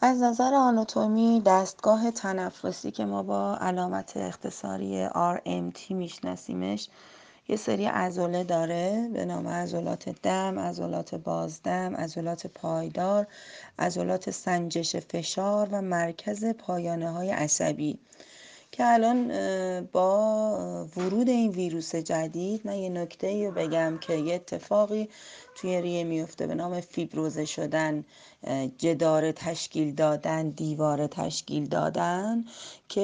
از 0.00 0.22
نظر 0.22 0.54
آناتومی 0.54 1.42
دستگاه 1.46 2.10
تنفسی 2.10 2.90
که 2.90 3.04
ما 3.04 3.22
با 3.22 3.56
علامت 3.56 4.16
اختصاری 4.16 5.08
RMT 5.08 5.90
میشناسیمش 5.90 6.88
یه 7.48 7.56
سری 7.56 7.86
عضله 7.86 8.44
داره 8.44 9.10
به 9.12 9.24
نام 9.24 9.48
عضلات 9.48 10.08
دم، 10.08 10.58
عضلات 10.58 11.14
بازدم، 11.14 11.96
عضلات 11.96 12.46
پایدار، 12.46 13.26
عضلات 13.78 14.30
سنجش 14.30 14.96
فشار 14.96 15.68
و 15.72 15.82
مرکز 15.82 16.44
پایانه 16.44 17.10
های 17.10 17.30
عصبی. 17.30 17.98
که 18.72 18.92
الان 18.92 19.28
با 19.92 20.86
ورود 20.96 21.28
این 21.28 21.50
ویروس 21.50 21.94
جدید 21.94 22.60
من 22.66 22.76
یه 22.76 22.88
نکته 22.88 23.46
رو 23.46 23.52
بگم 23.52 23.98
که 24.00 24.14
یه 24.14 24.34
اتفاقی 24.34 25.08
توی 25.54 25.80
ریه 25.80 26.04
میفته 26.04 26.46
به 26.46 26.54
نام 26.54 26.80
فیبروزه 26.80 27.44
شدن 27.44 28.04
جدار 28.78 29.32
تشکیل 29.32 29.94
دادن 29.94 30.48
دیوار 30.48 31.06
تشکیل 31.06 31.66
دادن 31.66 32.44
که 32.88 33.00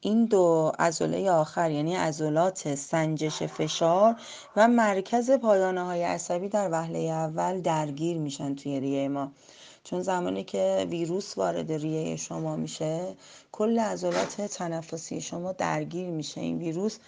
این 0.00 0.24
دو 0.24 0.72
عضله 0.78 1.30
آخر 1.30 1.70
یعنی 1.70 1.96
عضلات 1.96 2.74
سنجش 2.74 3.42
فشار 3.42 4.16
و 4.56 4.68
مرکز 4.68 5.30
پایانه 5.30 5.82
های 5.84 6.02
عصبی 6.02 6.48
در 6.48 6.68
وهله 6.72 6.98
اول 6.98 7.60
درگیر 7.60 8.18
میشن 8.18 8.54
توی 8.54 8.80
ریه 8.80 9.08
ما. 9.08 9.32
چون 9.86 10.02
زمانی 10.02 10.44
که 10.44 10.86
ویروس 10.90 11.38
وارد 11.38 11.72
ریه 11.72 12.16
شما 12.16 12.56
میشه 12.56 13.16
کل 13.52 13.78
عضلات 13.78 14.40
تنفسی 14.40 15.20
شما 15.20 15.52
درگیر 15.52 16.08
میشه. 16.08 16.40
این 16.40 16.58
ویروس 16.58 16.98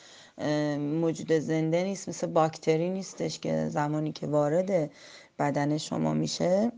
موجود 0.79 1.33
زنده 1.33 1.85
نیست 1.85 2.09
مثل 2.09 2.27
باکتری 2.27 2.91
نیستش 2.91 3.39
که 3.39 3.69
زمانی 3.69 4.13
که 4.13 4.27
وارد 4.27 4.91
بدن 5.39 5.79
شما 5.79 6.15
میشه. 6.15 6.73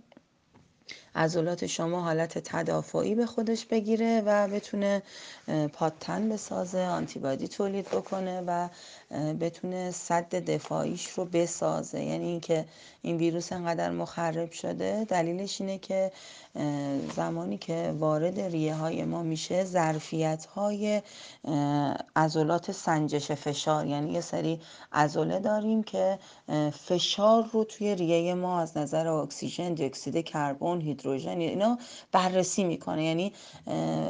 عضلات 1.15 1.67
شما 1.67 2.03
حالت 2.03 2.39
تدافعی 2.39 3.15
به 3.15 3.27
خودش 3.27 3.67
بگیره 3.67 4.23
و 4.27 4.49
بتونه 4.49 5.03
پادتن 5.73 6.29
بسازه 6.29 6.79
آنتیبادی 6.79 7.49
تولید 7.49 7.89
بکنه 7.89 8.43
و 8.47 8.69
بتونه 9.41 9.91
صد 9.91 10.35
دفاعیش 10.35 11.09
رو 11.09 11.25
بسازه. 11.25 12.01
یعنی 12.01 12.27
اینکه 12.27 12.65
این 13.03 13.17
ویروس 13.17 13.53
انقدر 13.53 13.91
مخرب 13.91 14.53
شده 14.53 15.05
دلیلش 15.09 15.61
اینه 15.61 15.79
که 15.79 16.13
زمانی 17.17 17.59
که 17.59 17.95
وارد 17.99 18.41
ریه 18.41 18.75
های 18.75 19.05
ما 19.05 19.23
میشه 19.23 19.65
ظرفیت 19.65 20.47
های 20.47 21.03
عضلات 22.17 22.73
سنجش 22.73 23.33
فشار. 23.33 23.87
یعنی 23.87 24.13
یه 24.13 24.21
سری 24.21 24.61
عضله 24.93 25.39
داریم 25.39 25.83
که 25.83 26.19
فشار 26.73 27.49
رو 27.53 27.65
توی 27.65 27.95
ریه 27.95 28.35
ما 28.35 28.61
از 28.61 28.77
نظر 28.77 29.09
اکسیژن 29.09 29.75
دیوکسید 29.75 30.25
کربن 30.25 30.81
هیدروژن 30.81 31.39
اینا 31.41 31.79
بررسی 32.13 32.65
می‌کنه. 32.65 33.05
یعنی 33.05 33.33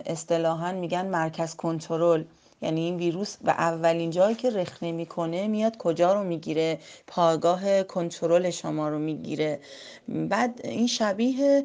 اصطلاحا 0.06 0.72
میگن 0.72 1.06
مرکز 1.06 1.54
کنترل. 1.56 2.24
یعنی 2.62 2.80
این 2.80 2.96
ویروس 2.96 3.36
و 3.44 3.50
اولین 3.50 4.10
جایی 4.10 4.36
که 4.36 4.50
رخنه 4.50 4.92
می‌کنه 4.92 5.46
میاد 5.46 5.76
کجا 5.76 6.14
رو 6.14 6.24
می‌گیره؟ 6.24 6.78
پاگاه 7.06 7.82
کنترل 7.82 8.50
شما 8.50 8.88
رو 8.88 8.98
می‌گیره. 8.98 9.60
بعد 10.08 10.60
این 10.64 10.86
شبیه 10.86 11.64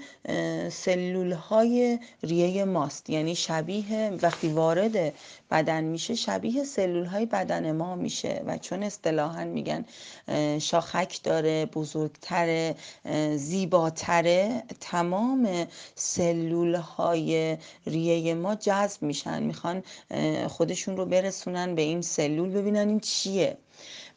سلول 0.71 1.31
های 1.31 1.99
ریه 2.23 2.65
ماست. 2.65 3.09
یعنی 3.09 3.35
شبیه 3.35 4.11
وقتی 4.21 4.47
وارد 4.47 5.13
بدن 5.51 5.83
میشه 5.83 6.15
شبیه 6.15 6.63
سلول 6.63 7.05
های 7.05 7.25
بدن 7.25 7.71
ما 7.71 7.95
میشه 7.95 8.43
و 8.47 8.57
چون 8.57 8.83
اصطلاحا 8.83 9.45
میگن 9.45 9.85
شاخک 10.59 11.23
داره 11.23 11.65
بزرگتره 11.65 12.75
زیباتره 13.35 14.63
تمام 14.79 15.67
سلول 15.95 16.75
های 16.75 17.57
ریه 17.87 18.33
ما 18.33 18.55
جذب 18.55 19.01
میشن. 19.01 19.43
می‌خوان 19.43 19.83
خودشون 20.47 20.84
رو 20.87 21.05
برسونن 21.05 21.75
به 21.75 21.81
این 21.81 22.01
سلول 22.01 22.49
ببینن 22.49 22.87
این 22.87 22.99
چیه. 22.99 23.57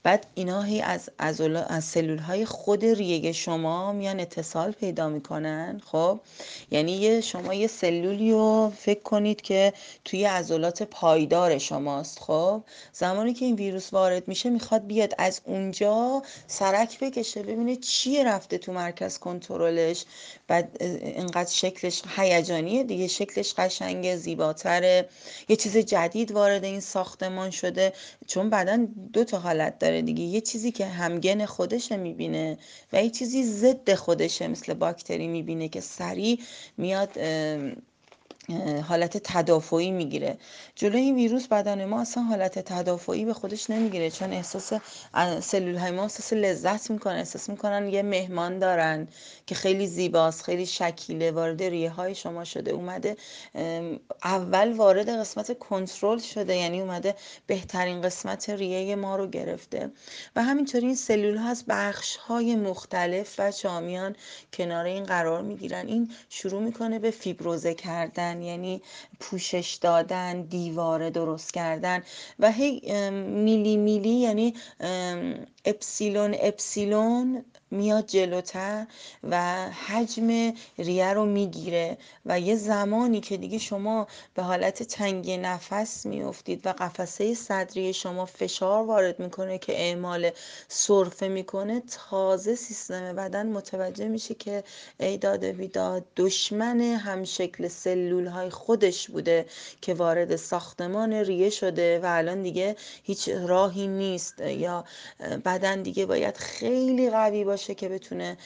بعد 0.03 0.27
اینا 0.35 0.63
هی 0.63 0.81
از 0.81 1.11
از, 1.19 1.41
از 1.41 1.85
سلول 1.85 2.19
های 2.19 2.45
خود 2.45 2.85
ریه 2.85 3.33
شما 3.33 3.93
میان 3.93 4.21
اتصال 4.21 4.73
پیدا 4.73 5.09
می‌کنن 5.09 5.81
خب؟ 5.85 6.21
یعنی 6.71 6.93
یه 6.93 7.21
شما 7.21 7.55
یه 7.55 7.67
سلولی 7.67 8.33
رو 8.33 8.73
فکر 8.79 9.03
کنید 9.03 9.41
که 9.41 9.73
توی 10.05 10.25
عضلات 10.25 10.83
پایدار 10.83 11.59
شماست 11.59 12.19
خب؟ 12.19 12.63
زمانی 12.93 13.35
که 13.35 13.45
این 13.45 13.55
ویروس 13.55 13.93
وارد 13.93 14.29
میشه 14.29 14.51
می‌خواد 14.51 14.87
بیاد 14.87 15.15
از 15.19 15.41
اونجا 15.45 16.23
سرک 16.47 17.01
بکشه 17.01 17.43
ببینه 17.43 17.77
چیه 17.77 18.25
رفته 18.25 18.59
تو 18.59 18.73
مرکز 18.73 19.19
کنترلش. 19.19 20.05
بعد 20.49 20.77
اینقدر 20.81 21.51
شکلش 21.51 22.03
هیجانیه 22.17 22.85
دیگه 22.85 23.07
شکلش 23.07 23.55
قشنگه 23.55 24.17
زیباتره. 24.17 25.09
یه 25.49 25.57
چیز 25.57 25.77
جدید 25.77 26.33
وارد 26.33 26.65
این 26.65 26.81
ساختمان 26.81 27.51
شده. 27.51 27.93
چون 28.27 28.51
بعدا 28.51 28.87
دو 29.13 29.25
تا 29.25 29.39
حالت 29.39 29.79
داره 29.79 30.03
دیگه. 30.03 30.23
یه 30.23 30.41
چیزی 30.41 30.73
که 30.73 30.87
همگن 30.87 31.47
خودشه 31.47 31.97
می‌بینه 31.97 32.59
و 32.93 33.05
یه 33.05 33.11
چیزی 33.11 33.45
ضد 33.45 33.95
خودشه 33.95 34.49
مثل 34.49 34.75
باکتری 34.75 35.27
می‌بینه 35.27 35.69
که 35.69 35.81
سریع 35.81 36.41
میاد 36.77 37.19
حالت 38.89 39.17
تدافعی 39.25 39.91
می‌گیره. 39.91 40.39
جلوی 40.75 41.01
این 41.01 41.15
ویروس 41.15 41.47
بدن 41.47 41.85
ما 41.85 42.01
اصلا 42.01 42.23
حالت 42.23 42.59
تدافعی 42.59 43.25
به 43.25 43.35
خودش 43.35 43.71
نمی‌گیره. 43.71 44.11
چون 44.11 44.33
احساس 44.33 44.73
سلول 45.41 45.77
های 45.77 45.91
ما 45.91 46.03
احساس 46.03 46.33
لذت 46.33 46.91
می‌کنن 46.91 47.17
احساس 47.17 47.51
می‌کنن 47.51 47.89
یه 47.89 48.03
مهمان 48.03 48.59
دارن 48.59 49.09
که 49.47 49.55
خیلی 49.55 49.87
زیباست 49.87 50.43
خیلی 50.43 50.67
شکیله 50.67 51.31
وارد 51.31 51.63
ریه 51.63 51.91
های 51.91 52.15
شما 52.15 52.45
شده. 52.45 52.71
اومده 52.71 53.17
اول 54.25 54.73
وارد 54.73 55.09
قسمت 55.09 55.59
کنترل 55.59 56.19
شده. 56.19 56.57
یعنی 56.57 56.81
اومده 56.81 57.15
بهترین 57.47 58.03
قسمت 58.03 58.51
ریه 58.51 58.97
ما 58.97 59.17
رو 59.17 59.27
گرفته. 59.27 59.91
و 60.37 60.43
همینطوری 60.43 60.87
این 60.87 60.95
سلول 60.95 61.37
ها 61.37 61.49
از 61.49 61.65
بخش 61.69 62.17
های 62.17 62.57
مختلف 62.57 63.35
و 63.39 63.53
شامیان 63.53 64.17
کنار 64.53 64.85
این 64.85 65.05
قرار 65.05 65.43
می‌گیرن. 65.43 65.87
این 65.87 66.11
شروع 66.29 66.63
می‌کنه 66.63 66.99
به 66.99 67.11
فیبروزه 67.11 67.75
کردن. 67.75 68.38
یعنی 68.43 68.83
پوشش 69.21 69.79
دادن 69.81 70.43
دیواره 70.43 71.11
درست 71.11 71.55
کردن 71.55 72.03
و 72.39 72.53
هی 72.53 72.81
میلی 73.11 73.77
میلی 73.77 74.09
یعنی 74.09 74.55
اپسیلون 75.69 76.37
اپسیلون 76.41 77.45
میاد 77.71 78.07
جلوتر 78.07 78.87
و 79.31 79.67
حجم 79.71 80.53
ریه 80.79 81.13
رو 81.13 81.25
می‌گیره 81.25 81.99
و 82.27 82.41
یه 82.41 82.57
زمانی 82.57 83.21
که 83.21 83.37
دیگه 83.37 83.59
شما 83.59 84.07
به 84.35 84.43
حالت 84.43 84.83
تنگی 84.83 85.37
نفس 85.37 86.07
میافتید 86.07 86.67
و 86.67 86.73
قفسه 86.73 87.35
صدری 87.35 87.93
شما 87.93 88.27
فشار 88.27 88.85
وارد 88.85 89.21
می‌کنه 89.21 89.59
که 89.59 89.81
اعمال 89.81 90.31
سرفه 90.69 91.29
می‌کنه 91.29 91.83
تازه 92.11 92.55
سیستم 92.55 93.13
بدن 93.13 93.47
متوجه 93.47 94.09
میشه 94.09 94.35
که 94.35 94.65
ای 95.01 95.17
داده 95.17 95.53
بیداد 95.53 96.05
دشمن 96.17 96.81
همشکل 96.81 97.69
سلول 97.69 98.27
های 98.27 98.51
خودش 98.51 99.09
بوده 99.09 99.47
که 99.81 99.95
وارد 99.95 100.37
ساختمان 100.37 101.13
ریه 101.13 101.51
شده 101.51 101.99
و 101.99 102.07
الان 102.07 102.43
دیگه 102.43 102.77
هیچ 103.03 103.29
راهی 103.29 103.87
نیست. 103.87 104.41
یا 104.41 104.85
بدن 105.59 105.83
دیگه 105.83 106.07
باید 106.07 106.37
خیلی 106.37 107.11
قوی 107.11 107.45
باشه 107.45 107.75
که 107.75 107.89
بتونه 107.89 108.37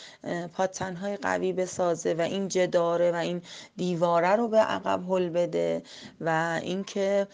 پاتنهای 0.52 1.16
قوی 1.16 1.52
بسازه 1.52 2.14
و 2.14 2.20
این 2.20 2.48
جداره 2.48 3.12
و 3.12 3.14
این 3.14 3.42
دیواره 3.76 4.28
رو 4.28 4.48
به 4.48 4.58
عقب 4.58 5.10
هل 5.10 5.28
بده 5.28 5.82
و 6.20 6.60
اینکه 6.62 7.26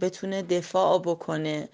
بتونه 0.00 0.42
دفاع 0.42 0.98
بکنه. 0.98 1.68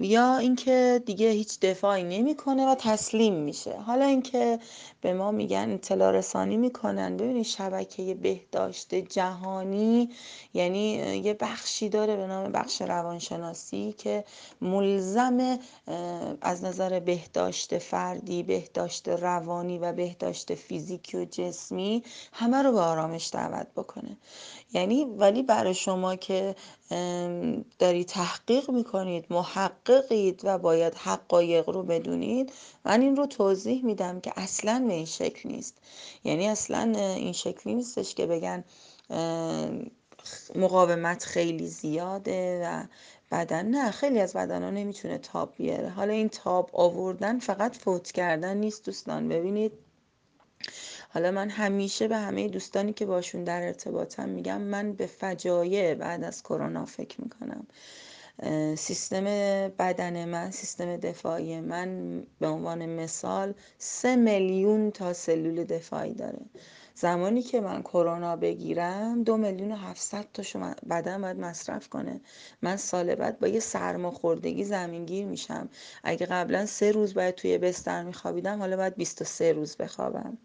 یا 0.00 0.36
اینکه 0.36 1.02
دیگه 1.06 1.30
هیچ 1.30 1.60
دفاعی 1.60 2.02
نمی‌کنه 2.02 2.66
و 2.66 2.74
تسلیم 2.78 3.34
میشه. 3.34 3.76
حالا 3.76 4.04
اینکه 4.04 4.58
به 5.00 5.12
ما 5.12 5.30
میگن 5.30 5.70
اطلاع 5.70 6.12
رسانی 6.12 6.56
می‌کنن 6.56 7.16
ببینید 7.16 7.44
شبکه 7.44 8.14
بهداشت 8.14 8.94
جهانی 8.94 10.10
یعنی 10.54 10.92
یه 11.24 11.34
بخشی 11.34 11.88
داره 11.88 12.16
به 12.16 12.26
نام 12.26 12.52
بخش 12.52 12.82
روانشناسی 12.82 13.94
که 13.98 14.24
ملزم 14.60 15.58
از 16.40 16.64
نظر 16.64 17.00
بهداشت 17.00 17.78
فردی 17.78 18.42
بهداشت 18.42 19.08
روانی 19.08 19.78
و 19.78 19.92
بهداشت 19.92 20.54
فیزیکی 20.54 21.16
و 21.16 21.24
جسمی 21.24 22.02
همه 22.32 22.62
رو 22.62 22.72
به 22.72 22.80
آرامش 22.80 23.30
دعوت 23.32 23.66
بکنه. 23.76 24.16
یعنی 24.72 25.04
ولی 25.04 25.42
برای 25.42 25.74
شما 25.74 26.16
که 26.16 26.56
داری 27.78 28.04
تحقیق 28.04 28.70
می‌کنید 28.70 29.24
محققید 29.30 30.40
و 30.44 30.58
باید 30.58 30.94
حقایق 30.94 31.68
رو 31.68 31.82
بدونید 31.82 32.52
من 32.84 33.00
این 33.00 33.16
رو 33.16 33.26
توضیح 33.26 33.84
میدم 33.84 34.20
که 34.20 34.32
اصلا 34.36 34.84
به 34.88 34.94
این 34.94 35.04
شکل 35.04 35.48
نیست. 35.48 35.74
یعنی 36.24 36.48
اصلا 36.48 36.92
این 36.96 37.32
شکلی 37.32 37.74
نیستش 37.74 38.14
که 38.14 38.26
بگن 38.26 38.64
مقاومت 40.54 41.24
خیلی 41.24 41.66
زیاده 41.66 42.62
و 42.64 42.84
بدن 43.32 43.66
نه 43.66 43.90
خیلی 43.90 44.20
از 44.20 44.32
بدن 44.32 44.62
ها 44.62 44.70
نمی‌تونه 44.70 45.18
تاب 45.18 45.54
بیاره. 45.56 45.88
حالا 45.88 46.12
این 46.12 46.28
تاب 46.28 46.70
آوردن 46.72 47.38
فقط 47.38 47.76
فوت 47.76 48.12
کردن 48.12 48.56
نیست 48.56 48.84
دوستان. 48.84 49.28
ببینید 49.28 49.72
حالا 51.08 51.30
من 51.30 51.50
همیشه 51.50 52.08
به 52.08 52.16
همه 52.16 52.48
دوستانی 52.48 52.92
که 52.92 53.06
باشون 53.06 53.44
در 53.44 53.62
ارتباطم 53.62 54.28
میگم 54.28 54.60
من 54.60 54.92
به 54.92 55.06
فجایع 55.06 55.94
بعد 55.94 56.24
از 56.24 56.42
کرونا 56.42 56.84
فکر 56.84 57.20
می‌کنم. 57.20 57.66
سیستم 58.76 59.24
بدن 59.68 60.24
من 60.24 60.50
سیستم 60.50 60.96
دفاعی 60.96 61.60
من 61.60 62.22
به 62.40 62.46
عنوان 62.48 62.86
مثال 62.86 63.54
سه 63.78 64.16
میلیون 64.16 64.90
تا 64.90 65.12
سلول 65.12 65.64
دفاعی 65.64 66.14
داره. 66.14 66.38
زمانی 67.00 67.42
که 67.42 67.60
من 67.60 67.82
کرونا 67.82 68.36
بگیرم 68.36 69.22
دو 69.22 69.36
میلیون 69.36 69.72
و 69.72 69.76
هفتصد 69.76 70.26
تاشو 70.34 70.58
بدن 70.90 71.22
باید 71.22 71.36
مصرف 71.40 71.88
کنه. 71.88 72.20
من 72.62 72.76
سال 72.76 73.14
بعد 73.14 73.38
با 73.38 73.48
یه 73.48 73.60
سرماخوردگی 73.60 74.64
زمینگیر 74.64 75.26
میشم. 75.26 75.68
اگه 76.04 76.26
قبلا 76.26 76.66
سه 76.66 76.92
روز 76.92 77.14
باید 77.14 77.34
توی 77.34 77.58
بستر 77.58 78.02
میخوابیدم 78.02 78.58
حالا 78.58 78.76
باید 78.76 78.96
23 78.96 79.52
روز 79.52 79.76
بخوابم. 79.76 80.38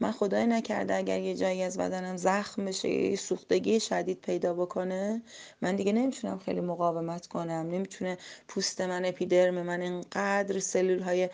من 0.00 0.12
خدای 0.12 0.46
نکرده 0.46 0.94
اگر 0.94 1.20
یه 1.20 1.34
جایی 1.34 1.62
از 1.62 1.78
بدنم 1.78 2.16
زخم 2.16 2.64
بشه 2.64 2.88
یه 2.88 3.16
سوختگی 3.16 3.80
شدید 3.80 4.20
پیدا 4.20 4.54
بکنه 4.54 5.22
من 5.62 5.76
دیگه 5.76 5.92
نمی‌تونم 5.92 6.38
خیلی 6.38 6.60
مقاومت 6.60 7.26
کنم. 7.26 7.68
نمی‌تونه 7.70 8.18
پوست 8.48 8.80
من 8.80 9.04
اپیدرم 9.04 9.54
من 9.62 9.82
انقدر 9.82 10.58
سلول 10.58 11.00
های 11.02 11.28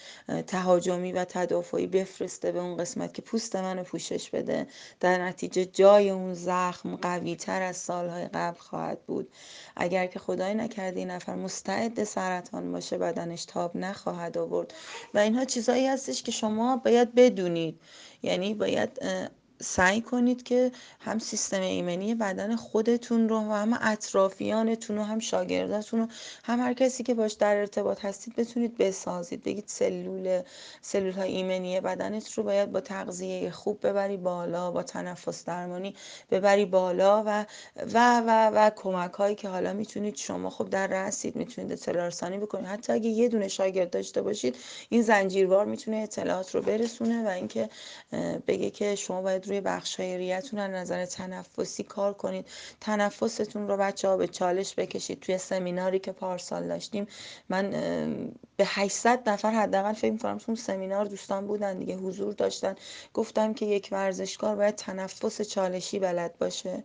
تهاجمی 0.46 1.12
و 1.12 1.24
تدافعی 1.24 1.86
بفرسته 1.86 2.52
به 2.52 2.60
اون 2.60 2.76
قسمت 2.76 3.14
که 3.14 3.22
پوست 3.22 3.56
منو 3.56 3.82
پوشش 3.82 4.30
بده. 4.30 4.63
در 5.00 5.24
نتیجه 5.24 5.64
جای 5.64 6.10
اون 6.10 6.34
زخم 6.34 6.96
قوی 6.96 7.36
تر 7.36 7.62
از 7.62 7.76
سالهای 7.76 8.24
قبل 8.24 8.58
خواهد 8.58 9.06
بود. 9.06 9.28
اگر 9.76 10.06
که 10.06 10.18
خدای 10.18 10.54
نکرده 10.54 10.98
این 10.98 11.10
نفر 11.10 11.34
مستعد 11.34 12.04
سرطان 12.04 12.72
باشه 12.72 12.98
بدنش 12.98 13.44
تاب 13.44 13.76
نخواهد 13.76 14.38
آورد. 14.38 14.74
و 15.14 15.18
اینها 15.18 15.44
چیزهایی 15.44 15.86
هستش 15.86 16.22
که 16.22 16.32
شما 16.32 16.76
باید 16.76 17.14
بدونید. 17.14 17.80
یعنی 18.22 18.54
باید 18.54 19.00
سعی 19.60 20.00
کنید 20.00 20.42
که 20.42 20.72
هم 21.00 21.18
سیستم 21.18 21.60
ایمنی 21.60 22.14
بدن 22.14 22.56
خودتون 22.56 23.28
رو 23.28 23.36
و 23.40 23.52
هم 23.52 23.78
اطرافیانتون 23.82 24.98
و 24.98 25.02
هم 25.02 25.18
شاگرداتون 25.18 26.00
رو 26.00 26.06
هم 26.44 26.60
هر 26.60 26.72
کسی 26.72 27.02
که 27.02 27.14
باش 27.14 27.32
در 27.32 27.56
ارتباط 27.56 28.04
هستید 28.04 28.36
بتونید 28.36 28.78
بسازید. 28.78 29.42
بگید 29.42 29.64
سلول 29.66 30.42
سلول 30.82 31.12
های 31.12 31.32
ایمنی 31.32 31.80
بدنت 31.80 32.32
رو 32.32 32.42
باید 32.42 32.72
با 32.72 32.80
تغذیه 32.80 33.50
خوب 33.50 33.86
ببری 33.86 34.16
بالا 34.16 34.70
با 34.70 34.82
تنفس 34.82 35.44
درمانی 35.44 35.94
ببری 36.30 36.64
بالا 36.64 37.22
و 37.26 37.46
و 37.94 38.20
و 38.20 38.50
و 38.54 38.70
کمک 38.76 39.12
هایی 39.12 39.34
که 39.34 39.48
حالا 39.48 39.72
می‌تونید 39.72 40.16
شما 40.16 40.50
خب 40.50 40.70
در 40.70 40.86
رسید 40.86 41.36
می‌تونید 41.36 41.72
اطلاع 41.72 42.06
رسانی 42.06 42.38
بکنید. 42.38 42.66
حتی 42.66 42.92
اگه 42.92 43.08
یه 43.10 43.28
دونه 43.28 43.48
شاگرد 43.48 43.90
داشته 43.90 44.22
باشید 44.22 44.56
این 44.88 45.02
زنجیروار 45.02 45.64
می‌تونه 45.66 45.96
اطلاعات 45.96 46.54
رو 46.54 46.62
برسونه 46.62 47.24
و 47.24 47.28
اینکه 47.28 47.68
بگه 48.46 48.70
که 48.70 48.94
شما 48.94 49.22
باید 49.22 49.43
روی 49.46 49.60
بخش 49.60 50.00
های 50.00 50.18
ریتون 50.18 50.58
از 50.58 50.70
نظر 50.70 51.04
تنفسی 51.06 51.82
کار 51.82 52.14
کنید 52.14 52.46
تنفستون 52.80 53.68
رو 53.68 53.76
بچه 53.76 54.08
ها 54.08 54.16
به 54.16 54.28
چالش 54.28 54.74
بکشید. 54.74 55.20
توی 55.20 55.38
سمیناری 55.38 55.98
که 55.98 56.12
پارسال 56.12 56.68
داشتیم 56.68 57.06
من 57.48 57.74
به 58.56 58.64
800 58.66 59.28
نفر 59.28 59.50
حداقل 59.50 59.92
فکر 59.92 60.12
می‌کنم 60.12 60.38
تو 60.38 60.56
سمینار 60.56 61.04
دوستان 61.04 61.46
بودن 61.46 61.78
دیگه 61.78 61.96
حضور 61.96 62.32
داشتن. 62.32 62.74
گفتم 63.14 63.54
که 63.54 63.66
یک 63.66 63.88
ورزشکار 63.92 64.56
باید 64.56 64.74
تنفس 64.74 65.40
چالشی 65.42 65.98
بلد 65.98 66.38
باشه. 66.38 66.84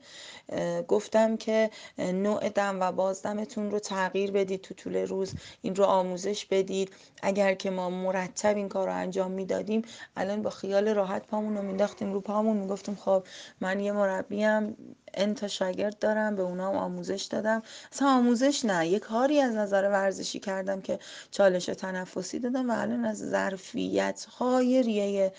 گفتم 0.87 1.37
که 1.37 1.69
نوع 1.97 2.49
دم 2.49 2.79
و 2.81 2.91
بازدمتون 2.91 3.71
رو 3.71 3.79
تغییر 3.79 4.31
بدید 4.31 4.61
تو 4.61 4.73
طول 4.73 4.95
روز 4.95 5.33
این 5.61 5.75
رو 5.75 5.83
آموزش 5.83 6.45
بدید. 6.45 6.91
اگر 7.21 7.53
که 7.53 7.69
ما 7.69 7.89
مرتب 7.89 8.55
این 8.55 8.69
کار 8.69 8.87
رو 8.87 8.93
انجام 8.93 9.31
می‌دادیم 9.31 9.81
الان 10.17 10.41
با 10.41 10.49
خیال 10.49 10.89
راحت 10.89 11.27
پامون 11.27 11.57
رو 11.57 11.63
مینداختیم 11.63 12.13
رو 12.13 12.21
پامون. 12.21 12.57
می‌گفتیم 12.57 12.95
خب 12.95 13.23
من 13.61 13.79
یه 13.79 13.91
مربیم 13.91 14.77
انتا 15.13 15.47
شاگرد 15.47 15.99
دارم 15.99 16.35
به 16.35 16.41
اونام 16.41 16.75
آموزش 16.75 17.23
دادم. 17.23 17.63
اصلا 17.91 18.07
آموزش 18.07 18.65
نه 18.65 18.87
یه 18.87 18.99
کاری 18.99 19.39
از 19.41 19.55
نظر 19.55 19.89
ورزشی 19.89 20.39
کردم 20.39 20.81
که 20.81 20.99
چالش 21.31 21.58
تنفسی 21.65 22.39
دادم 22.39 22.69
و 22.69 22.73
الان 22.73 23.05
از 23.05 23.17
ظرفیت 23.17 24.27
های 24.39 24.83
ریه 24.83 25.33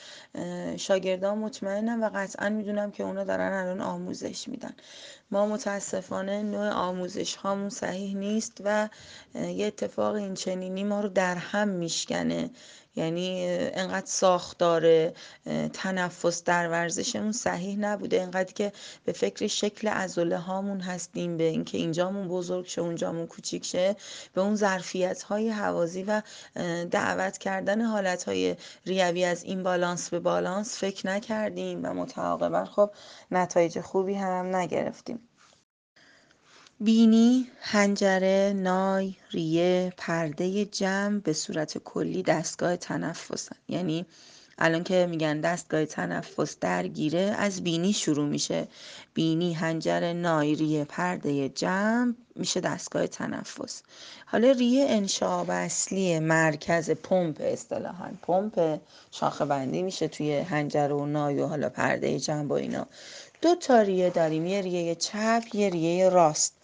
شاگردان 0.77 1.39
مطمئنم 1.39 2.03
و 2.03 2.11
قطعا 2.15 2.49
می‌دونم 2.49 2.91
که 2.91 3.03
اونا 3.03 3.25
دارن 3.25 3.53
الان 3.53 3.81
آموزش 3.81 4.49
میدن. 4.49 4.73
ما 5.31 5.47
متاسفانه 5.47 6.43
نوع 6.43 6.69
آموزش 6.69 7.35
هامون 7.37 7.69
صحیح 7.69 8.17
نیست 8.17 8.61
و 8.65 8.89
یه 9.35 9.67
اتفاق 9.67 10.15
این 10.15 10.35
چنینی 10.35 10.85
ما 10.85 11.01
رو 11.01 11.09
در 11.09 11.35
هم 11.35 11.69
میشکنه. 11.69 12.51
یعنی 12.97 13.47
انقدر 13.75 14.07
ساختار 14.07 15.13
تنفس 15.73 16.45
در 16.45 16.69
ورزشمون 16.69 17.33
صحیح 17.33 17.79
نبوده. 17.79 18.23
انقدر 18.23 18.53
که 18.53 18.73
به 19.05 19.13
فکر 19.13 19.47
شکل 19.47 19.89
عضله 19.89 20.39
هامون 20.39 20.81
هستیم 20.81 21.37
به 21.37 21.45
اینکه 21.45 21.79
اینجامون 21.79 22.29
بزرگ 22.29 22.67
شه 22.67 22.81
اونجامون 22.81 23.27
کوچیک 23.27 23.65
شه. 23.65 23.97
به 24.35 24.41
اون 24.41 24.57
ظرفیت 24.57 25.23
های 25.23 25.51
حوازی 25.51 26.03
و 26.03 26.23
دعوت 26.91 27.39
کردن 27.39 27.81
حالت 27.81 28.25
های 28.25 28.57
ریوی 28.87 29.25
از 29.25 29.45
این 29.45 29.63
بالانس 29.63 30.11
به 30.11 30.21
بالانس 30.21 30.79
فکر 30.79 31.07
نکردیم 31.07 31.81
و 31.85 31.95
متعاقبا 31.95 32.65
خب 32.65 32.91
نتایج 33.31 33.81
خوبی 33.81 34.15
هم 34.15 34.57
نگرفتیم. 34.57 35.30
بینی، 36.83 37.47
حنجره، 37.61 38.53
نای، 38.57 39.15
ریه، 39.31 39.93
پرده 39.97 40.65
جمع 40.65 41.19
به 41.19 41.33
صورت 41.33 41.79
کلی 41.79 42.23
دستگاه 42.23 42.77
تنفسن. 42.77 43.57
یعنی 43.69 44.07
الان 44.59 44.85
که 44.85 45.07
میگن 45.11 45.41
دستگاه 45.41 45.85
تنفس 45.85 46.59
درگیره 46.59 47.21
از 47.21 47.65
بینی 47.65 47.93
شروع 47.93 48.29
میشه. 48.29 48.69
بینی 49.15 49.53
حنجره 49.55 50.13
نای 50.13 50.55
ریه 50.55 50.85
پرده 50.85 51.49
جمع 51.49 52.15
میشه 52.37 52.61
دستگاه 52.61 53.07
تنفس. 53.07 53.83
حالا 54.27 54.51
ریه 54.51 54.87
انشاب 54.89 55.51
اصلی 55.51 56.19
مرکز 56.19 56.91
پمپ 56.91 57.37
اصطلاحا. 57.41 58.11
پمپ 58.23 58.81
شاخه 59.11 59.45
بندی 59.45 59.83
میشه 59.83 60.09
توی 60.09 60.39
حنجره 60.39 60.95
و 60.95 61.07
نای 61.07 61.41
و 61.41 61.47
حالا 61.47 61.69
پرده 61.69 62.19
جنب 62.19 62.51
و 62.51 62.55
اینا. 62.55 62.87
دو 63.43 63.55
تا 63.55 63.83
ریه 63.83 64.11
داریم. 64.11 64.47
یه 64.47 64.61
ریه 64.61 64.95
چپ 64.95 65.43
یه 65.53 65.69
ریه 65.69 66.09
راست. 66.09 66.60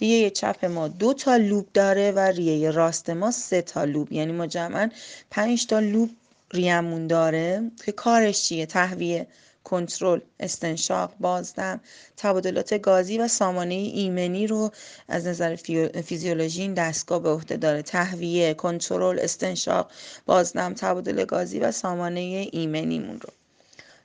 ریه 0.00 0.30
چپ 0.30 0.64
ما 0.64 0.88
دو 0.88 1.12
تا 1.12 1.36
لوب 1.36 1.66
داره 1.74 2.12
و 2.12 2.18
ریه 2.18 2.70
راست 2.70 3.10
ما 3.10 3.30
سه 3.30 3.62
تا 3.62 3.84
لوب. 3.84 4.12
یعنی 4.12 4.32
ما 4.32 4.46
جمعا 4.46 4.90
پنج 5.30 5.66
تا 5.66 5.78
لوب 5.78 6.10
ریمون 6.52 7.06
داره. 7.06 7.70
که 7.84 7.92
کارش 7.92 8.42
چیه؟ 8.42 8.66
تهویه 8.66 9.26
کنترل 9.64 10.20
استنشاق 10.40 11.14
بازدم 11.20 11.80
تبادلات 12.16 12.74
گازی 12.74 13.18
و 13.18 13.28
سامانه 13.28 13.74
ایمنی 13.74 14.46
رو 14.46 14.70
از 15.08 15.26
نظر 15.26 15.56
فیزیولوژی 16.04 16.62
این 16.62 16.74
دستگاه 16.74 17.22
به 17.22 17.30
عهده 17.30 17.56
داره. 17.56 17.82
تهویه 17.82 18.54
کنترل 18.54 19.18
استنشاق 19.18 19.90
بازدم 20.26 20.74
تبادل 20.74 21.24
گازی 21.24 21.58
و 21.58 21.72
سامانه 21.72 22.48
ایمنیمون 22.52 23.20
رو. 23.20 23.39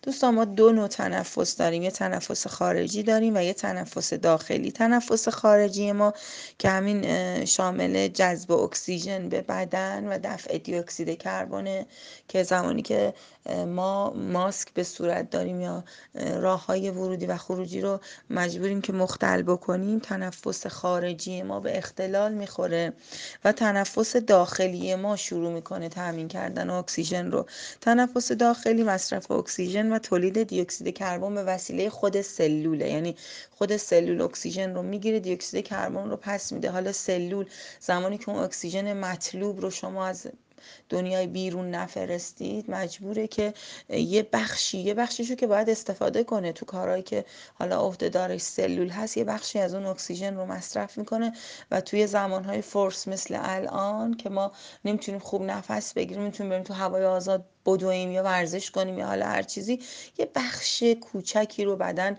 دوستان 0.05 0.35
ما 0.35 0.45
دو 0.45 0.71
نوع 0.71 0.87
تنفس 0.87 1.55
داریم. 1.55 1.83
یه 1.83 1.91
تنفس 1.91 2.47
خارجی 2.47 3.03
داریم 3.03 3.35
و 3.35 3.41
یه 3.41 3.53
تنفس 3.53 4.13
داخلی. 4.13 4.71
تنفس 4.71 5.29
خارجی 5.29 5.91
ما 5.91 6.13
که 6.59 6.69
همین 6.69 7.45
شامل 7.45 8.07
جذب 8.07 8.51
اکسیژن 8.51 9.29
به 9.29 9.41
بدن 9.41 10.07
و 10.07 10.19
دفع 10.23 10.57
دی 10.57 10.75
اکسید 10.75 11.17
کربن 11.17 11.85
که 12.27 12.43
زمانی 12.43 12.81
که 12.81 13.13
ما 13.67 14.09
ماسک 14.09 14.73
به 14.73 14.83
صورت 14.83 15.29
داریم 15.29 15.61
یا 15.61 15.83
راه 16.15 16.65
های 16.65 16.89
ورودی 16.89 17.25
و 17.25 17.37
خروجی 17.37 17.81
رو 17.81 17.99
مجبوریم 18.29 18.81
که 18.81 18.93
مختل 18.93 19.41
بکنیم 19.41 19.99
تنفس 19.99 20.67
خارجی 20.67 21.43
ما 21.43 21.59
به 21.59 21.77
اختلال 21.77 22.33
می‌خوره 22.33 22.93
و 23.45 23.51
تنفس 23.51 24.15
داخلی 24.15 24.95
ما 24.95 25.15
شروع 25.15 25.51
می‌کنه 25.51 25.89
تامین 25.89 26.27
کردن 26.27 26.69
اکسیژن 26.69 27.31
رو. 27.31 27.45
تنفس 27.81 28.31
داخلی 28.31 28.83
مصرف 28.83 29.31
اکسیژن 29.31 29.91
و 29.91 29.99
تولید 29.99 30.43
دیوکسید 30.43 30.97
کربن 30.97 31.35
به 31.35 31.43
وسیله 31.43 31.89
خود 31.89 32.21
سلوله. 32.21 32.89
یعنی 32.89 33.15
خود 33.51 33.77
سلول 33.77 34.21
اکسیژن 34.21 34.75
رو 34.75 34.81
می‌گیره 34.81 35.19
دیوکسید 35.19 35.67
کربن 35.67 36.09
رو 36.09 36.17
پس 36.17 36.51
میده. 36.51 36.71
حالا 36.71 36.91
سلول 36.91 37.45
زمانی 37.79 38.17
که 38.17 38.29
اون 38.29 38.43
اکسیژن 38.43 38.93
مطلوب 38.93 39.61
رو 39.61 39.71
شما 39.71 40.05
از 40.05 40.27
دنیای 40.89 41.27
بیرون 41.27 41.71
نفرستید 41.71 42.71
مجبوره 42.71 43.27
که 43.27 43.53
یه 43.89 44.29
بخشی 44.33 44.77
یه 44.77 44.93
بخشیشو 44.93 45.35
که 45.35 45.47
باید 45.47 45.69
استفاده 45.69 46.23
کنه 46.23 46.51
تو 46.53 46.65
کارهایی 46.65 47.03
که 47.03 47.25
حالا 47.53 47.79
عهده‌دارش 47.79 48.41
سلول 48.41 48.89
هست 48.89 49.17
یه 49.17 49.23
بخشی 49.23 49.59
از 49.59 49.73
اون 49.73 49.85
اکسیژن 49.85 50.35
رو 50.35 50.45
مصرف 50.45 50.97
می‌کنه 50.97 51.33
و 51.71 51.81
توی 51.81 52.07
زمانهای 52.07 52.61
فورس 52.61 53.07
مثل 53.07 53.39
الان 53.41 54.13
که 54.13 54.29
ما 54.29 54.51
نمی‌تونیم 54.85 55.19
خوب 55.19 55.41
نفس 55.43 55.93
بگیریم 55.93 56.23
نمی‌تونیم 56.23 56.49
بریم 56.49 56.63
تو 56.63 56.73
هوای 56.73 57.05
آزاد 57.05 57.45
بدویم 57.65 58.11
یا 58.11 58.23
ورزش 58.23 58.71
کنیم 58.71 58.97
یا 58.99 59.05
حالا 59.07 59.25
هر 59.25 59.41
چیزی 59.43 59.79
یه 60.17 60.29
بخش 60.35 60.83
کوچکی 60.83 61.65
رو 61.65 61.75
بدن 61.75 62.17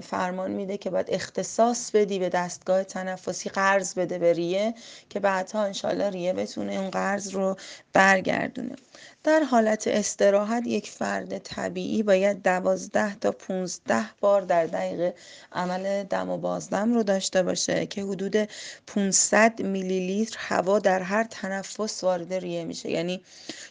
فرمان 0.00 0.50
میده 0.50 0.76
که 0.78 0.90
باید 0.90 1.06
اختصاص 1.10 1.90
بدی 1.90 2.18
به 2.18 2.28
دستگاه 2.28 2.84
تنفسی 2.84 3.50
قرض 3.50 3.94
بده 3.94 4.18
به 4.18 4.32
ریه 4.32 4.74
که 5.10 5.20
بعدها 5.20 5.64
انشالله 5.64 6.10
ریه 6.10 6.32
بتونه 6.32 6.74
اون 6.74 6.90
قرض 6.90 7.30
رو 7.34 7.56
برگردونه. 7.92 8.76
در 9.24 9.40
حالت 9.42 9.86
استراحت 9.88 10.66
یک 10.66 10.90
فرد 10.90 11.38
طبیعی 11.38 12.02
باید 12.02 12.42
دوازده 12.42 13.14
تا 13.14 13.30
15 13.30 14.04
بار 14.20 14.42
در 14.42 14.66
دقیقه 14.66 15.14
عمل 15.52 16.02
دم 16.02 16.30
و 16.30 16.38
بازدم 16.38 16.94
رو 16.94 17.02
داشته 17.02 17.42
باشه 17.42 17.86
که 17.86 18.02
حدود 18.02 18.48
500 18.86 19.62
میلی 19.62 20.00
لیتر 20.06 20.36
هوا 20.38 20.78
در 20.78 21.02
هر 21.02 21.24
تنفس 21.24 22.04
وارد 22.04 22.34
ریه 22.34 22.64
میشه. 22.64 22.90
یعنی 22.90 23.22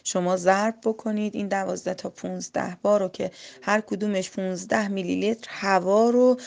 شما 0.04 0.36
ضرب 0.36 0.74
بکنید 0.84 1.34
این 1.34 1.48
12 1.48 1.94
تا 1.94 2.10
15 2.10 2.76
بار 2.82 3.00
رو 3.00 3.08
که 3.08 3.30
هر 3.62 3.80
کدومش 3.80 4.30
15 4.30 4.88
میلی 4.88 5.14
لیتر 5.16 5.48
هوا 5.50 6.10
رو 6.10 6.40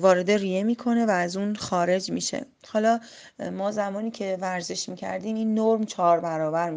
وارد 0.00 0.30
ریه 0.30 0.62
می‌کنه 0.62 1.06
و 1.06 1.10
از 1.10 1.36
اون 1.36 1.54
خارج 1.56 2.10
میشه. 2.10 2.46
حالا 2.66 3.00
ما 3.52 3.70
زمانی 3.70 4.10
که 4.10 4.38
ورزش 4.40 4.88
می‌کردیم 4.88 5.36
این 5.36 5.54
نرم 5.54 5.84
چهار 5.84 6.20
برابر 6.20 6.70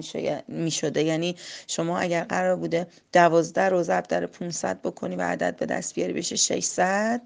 می‌شده. 0.47 1.03
یعنی 1.03 1.35
شما 1.67 1.99
اگر 1.99 2.23
قرار 2.23 2.55
بوده 2.55 2.87
دوازده 3.13 3.69
رو 3.69 3.83
ضرب 3.83 4.07
در 4.07 4.25
500 4.25 4.81
بکنی 4.81 5.15
و 5.15 5.21
عدد 5.21 5.55
به 5.55 5.65
دست 5.65 5.95
بیاری 5.95 6.13
بشه 6.13 6.35
600 6.35 7.21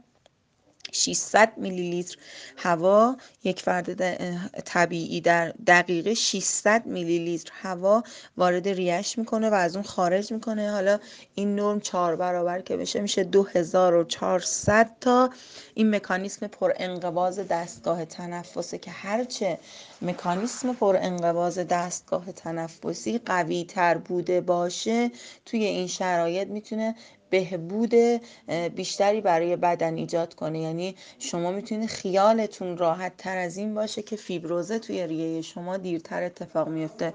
600 0.91 1.53
میلی 1.57 1.89
لیتر 1.89 2.17
هوا 2.57 3.15
یک 3.43 3.61
فرد 3.61 3.95
طبیعی 4.61 5.21
در 5.21 5.53
دقیقه 5.67 6.13
600 6.13 6.85
میلی 6.85 7.19
لیتر 7.19 7.51
هوا 7.53 8.03
وارد 8.37 8.67
ریش 8.67 9.17
می‌کنه 9.17 9.49
و 9.49 9.53
از 9.53 9.75
اون 9.75 9.85
خارج 9.85 10.33
می‌کنه. 10.33 10.71
حالا 10.71 10.99
این 11.35 11.55
نرم 11.55 11.79
چهار 11.79 12.15
برابر 12.15 12.61
که 12.61 12.77
بشه 12.77 13.01
میشه 13.01 13.23
2400 13.23 14.91
تا. 15.01 15.29
این 15.73 15.95
مکانیسم 15.95 16.47
پر 16.47 16.73
انقباز 16.75 17.39
دستگاه 17.39 18.05
تنفسه 18.05 18.77
که 18.77 18.91
هرچه 18.91 19.59
مکانیسم 20.01 20.73
پر 20.73 20.97
انقباز 20.99 21.59
دستگاه 21.59 22.31
تنفسی 22.31 23.17
قوی 23.25 23.63
تر 23.63 23.97
بوده 23.97 24.41
باشه 24.41 25.11
توی 25.45 25.63
این 25.65 25.87
شرایط 25.87 26.47
می‌تونه 26.47 26.95
بهبود 27.31 27.93
بیشتری 28.75 29.21
برای 29.21 29.55
بدن 29.55 29.95
ایجاد 29.95 30.33
کنه. 30.33 30.59
یعنی 30.59 30.95
شما 31.19 31.51
می‌تونید 31.51 31.89
خیالتون 31.89 32.77
راحت 32.77 33.17
تر 33.17 33.37
از 33.37 33.57
این 33.57 33.73
باشه 33.73 34.01
که 34.01 34.15
فیبروزه 34.15 34.79
توی 34.79 35.07
ریه 35.07 35.41
شما 35.41 35.77
دیرتر 35.77 36.23
اتفاق 36.23 36.67
میفته 36.67 37.13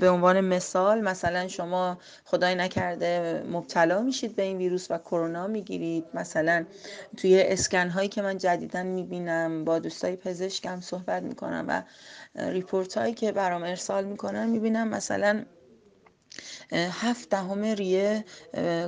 به 0.00 0.10
عنوان 0.10 0.40
مثال 0.40 1.00
مثلا 1.00 1.48
شما 1.48 1.98
خدای 2.24 2.54
نکرده 2.54 3.42
مبتلا 3.52 4.02
میشید 4.02 4.36
به 4.36 4.42
این 4.42 4.58
ویروس 4.58 4.90
و 4.90 4.98
کرونا 4.98 5.46
می‌گیرید. 5.46 6.04
مثلا 6.14 6.64
توی 7.16 7.42
اسکن 7.42 7.88
هایی 7.88 8.08
که 8.08 8.22
من 8.22 8.38
جدیدا 8.38 8.82
می‌بینم 8.82 9.64
با 9.64 9.78
دوستای 9.78 10.16
پزشکم 10.16 10.80
صحبت 10.80 11.22
می‌کنم 11.22 11.64
و 11.68 11.82
ریپورت 12.50 12.98
هایی 12.98 13.14
که 13.14 13.32
برام 13.32 13.62
ارسال 13.62 14.04
می‌کنن 14.04 14.50
می‌بینم 14.50 14.88
مثلا 14.88 15.44
هفت 16.72 17.30
دهم 17.30 17.64
ریه 17.64 18.24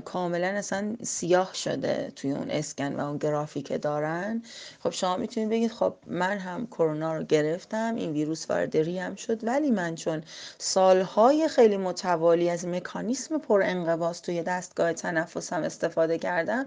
کاملا 0.04 0.46
اصلا 0.46 0.96
سیاه 1.02 1.54
شده 1.54 2.12
توی 2.16 2.32
اون 2.32 2.50
اسکن 2.50 3.00
و 3.00 3.00
اون 3.00 3.18
گرافی 3.18 3.62
که 3.62 3.78
دارن. 3.78 4.42
خب 4.80 4.90
شما 4.90 5.16
می‌تونید 5.16 5.50
بگید 5.50 5.72
خب 5.72 5.94
من 6.06 6.38
هم 6.38 6.66
کرونا 6.66 7.16
رو 7.16 7.24
گرفتم 7.24 7.94
این 7.94 8.12
ویروس 8.12 8.50
وارد 8.50 8.76
ریم 8.76 9.14
شد 9.14 9.44
ولی 9.44 9.70
من 9.70 9.94
چون 9.94 10.22
سالهای 10.58 11.48
خیلی 11.48 11.76
متوالی 11.76 12.50
از 12.50 12.66
مکانیسم 12.66 13.38
پر 13.38 13.62
انقباض 13.62 14.20
توی 14.20 14.42
دستگاه 14.42 14.92
تنفسم 14.92 15.62
استفاده 15.62 16.18
کردم 16.18 16.66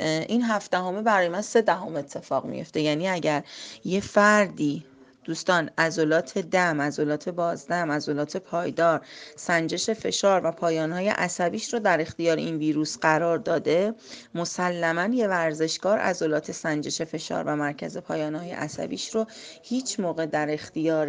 این 0.00 0.42
هفت 0.42 0.70
دهمه 0.70 1.02
برای 1.02 1.28
من 1.28 1.40
سه 1.42 1.62
دهم 1.62 1.96
اتفاق 1.96 2.44
میفته 2.44 2.80
یعنی 2.80 3.08
اگر 3.08 3.44
یه 3.84 4.00
فردی 4.00 4.84
دوستان 5.24 5.70
عضلات 5.78 6.38
دم 6.38 6.80
عضلات 6.80 7.28
بازدم 7.28 7.92
عضلات 7.92 8.36
پایدار 8.36 9.00
سنجش 9.36 9.90
فشار 9.90 10.46
و 10.46 10.50
پایانهای 10.50 11.08
عصبیش 11.08 11.74
رو 11.74 11.78
در 11.78 12.00
اختیار 12.00 12.36
این 12.36 12.56
ویروس 12.56 12.98
قرار 12.98 13.38
داده. 13.38 13.94
مسلما 14.34 15.14
یه 15.14 15.28
ورزشکار 15.28 15.98
عضلات 15.98 16.52
سنجش 16.52 17.02
فشار 17.02 17.44
و 17.46 17.56
مرکز 17.56 17.98
پایانهای 17.98 18.50
عصبیش 18.50 19.14
رو 19.14 19.26
هیچ 19.62 20.00
موقع 20.00 20.26
در 20.26 20.50
اختیار 20.50 21.06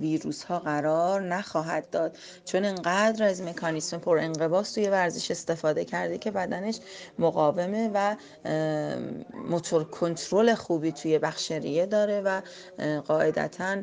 ویروس 0.00 0.44
ها 0.44 0.58
قرار 0.58 1.22
نخواهد 1.22 1.90
داد. 1.90 2.16
چون 2.44 2.64
انقدر 2.64 3.24
از 3.24 3.42
مکانیسم 3.42 3.98
پر 3.98 4.18
انقباض 4.18 4.74
توی 4.74 4.88
ورزش 4.88 5.30
استفاده 5.30 5.84
کرده 5.84 6.18
که 6.18 6.30
بدنش 6.30 6.78
مقاومه 7.18 7.90
و 7.94 8.16
موتور 9.48 9.84
کنترل 9.84 10.54
خوبی 10.54 10.92
توی 10.92 11.18
بخشریه 11.18 11.86
داره 11.86 12.20
و 12.20 12.40
قاعدتا 13.00 13.47
قاعدتا 13.48 13.82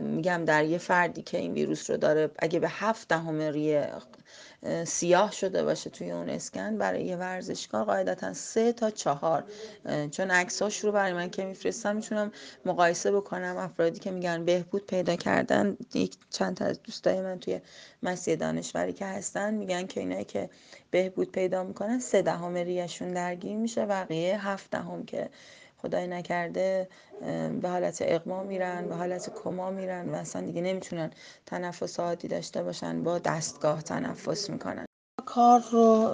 میگم 0.00 0.44
در 0.44 0.64
یه 0.64 0.78
فردی 0.78 1.22
که 1.22 1.38
این 1.38 1.52
ویروس 1.52 1.90
رو 1.90 1.96
داره 1.96 2.30
اگه 2.38 2.60
به 2.60 2.68
هفت 2.68 3.08
دهم 3.08 3.40
ریه 3.40 3.92
سیاه 4.84 5.32
شده 5.32 5.64
باشه 5.64 5.90
توی 5.90 6.10
اون 6.10 6.28
اسکن 6.28 6.78
برای 6.78 7.04
یه 7.04 7.16
ورزشکار 7.16 7.84
قاعدتا 7.84 8.32
سه 8.32 8.72
تا 8.72 8.90
چهار. 8.90 9.44
چون 10.10 10.30
عکساش 10.30 10.84
رو 10.84 10.92
برای 10.92 11.12
من 11.12 11.30
که 11.30 11.44
میفرستم 11.44 11.96
می‌تونم 11.96 12.32
مقایسه 12.64 13.12
بکنم 13.12 13.56
افرادی 13.56 13.98
که 13.98 14.10
میگن 14.10 14.44
بهبود 14.44 14.86
پیدا 14.86 15.16
کردن. 15.16 15.76
یک 15.94 16.16
چند 16.30 16.56
تا 16.56 16.64
از 16.64 16.82
دوستای 16.82 17.20
من 17.20 17.38
توی 17.38 17.60
مسیح 18.02 18.34
دانشوری 18.34 18.92
که 18.92 19.06
هستن 19.06 19.54
میگن 19.54 19.86
که 19.86 20.00
اینایی 20.00 20.24
که 20.24 20.50
بهبود 20.90 21.32
پیدا 21.32 21.64
می‌کنن 21.64 21.98
سه 21.98 22.22
دهم 22.22 22.54
ریهشون 22.54 23.12
درگیر 23.12 23.56
میشه 23.56 23.86
بقیه 23.86 24.48
هفت 24.48 24.70
دهم 24.70 25.04
که 25.04 25.30
خدای 25.82 26.06
نکرده 26.06 26.88
به 27.60 27.68
حالت 27.68 27.98
اقما 28.00 28.42
میرن 28.42 28.88
به 28.88 28.94
حالت 28.94 29.30
کما 29.34 29.70
میرن 29.70 30.08
و 30.08 30.14
اصلا 30.14 30.42
دیگه 30.42 30.60
نمی‌تونن 30.62 31.10
تنفس 31.46 32.00
عادی 32.00 32.28
داشته 32.28 32.62
باشن 32.62 33.02
با 33.02 33.18
دستگاه 33.18 33.82
تنفس 33.82 34.50
می‌کنن. 34.50 34.86
کار 35.26 35.62
رو 35.72 36.10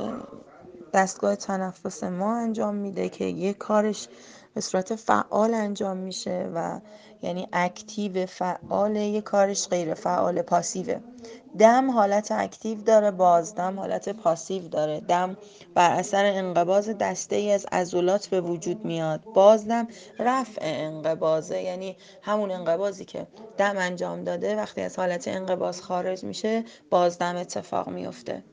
دستگاه 0.95 1.37
تنفس 1.37 2.05
ما 2.05 2.37
انجام 2.37 2.75
میده 2.75 3.09
که 3.09 3.25
یه 3.25 3.53
کارش 3.53 4.09
به 4.55 4.61
صورت 4.61 4.95
فعال 4.95 5.55
انجام 5.55 5.97
میشه 5.97 6.51
و 6.55 6.81
یعنی 7.23 7.49
active 7.53 8.27
فعال 8.27 8.97
یه 8.97 9.21
کارش 9.21 9.69
غیر 9.69 9.95
فعال 9.95 10.43
passive 10.43 10.88
ه. 10.88 11.01
دم 11.59 11.91
حالت 11.91 12.33
active 12.33 12.83
داره 12.83 13.11
بازدم 13.11 13.79
حالت 13.79 14.09
passive 14.09 14.69
داره. 14.69 15.01
دم 15.01 15.37
بر 15.75 15.91
اثر 15.91 16.25
انقباز 16.25 16.89
دسته 16.89 17.37
ای 17.37 17.53
از 17.53 17.67
عضلات 17.73 18.27
به 18.27 18.41
وجود 18.41 18.85
میاد. 18.85 19.25
بازدم 19.35 19.89
رفع 20.19 20.61
انقبازه 20.63 21.63
یعنی 21.63 21.97
همون 22.23 22.51
انقبازی 22.51 23.05
که 23.05 23.27
دم 23.57 23.75
انجام 23.79 24.25
داده 24.25 24.57
وقتی 24.57 24.81
از 24.81 24.99
حالت 24.99 25.29
انقباز 25.29 25.83
خارج 25.83 26.25
میشه 26.25 26.65
بازدم 26.91 27.37
اتفاق 27.37 27.89
میفته. 27.89 28.45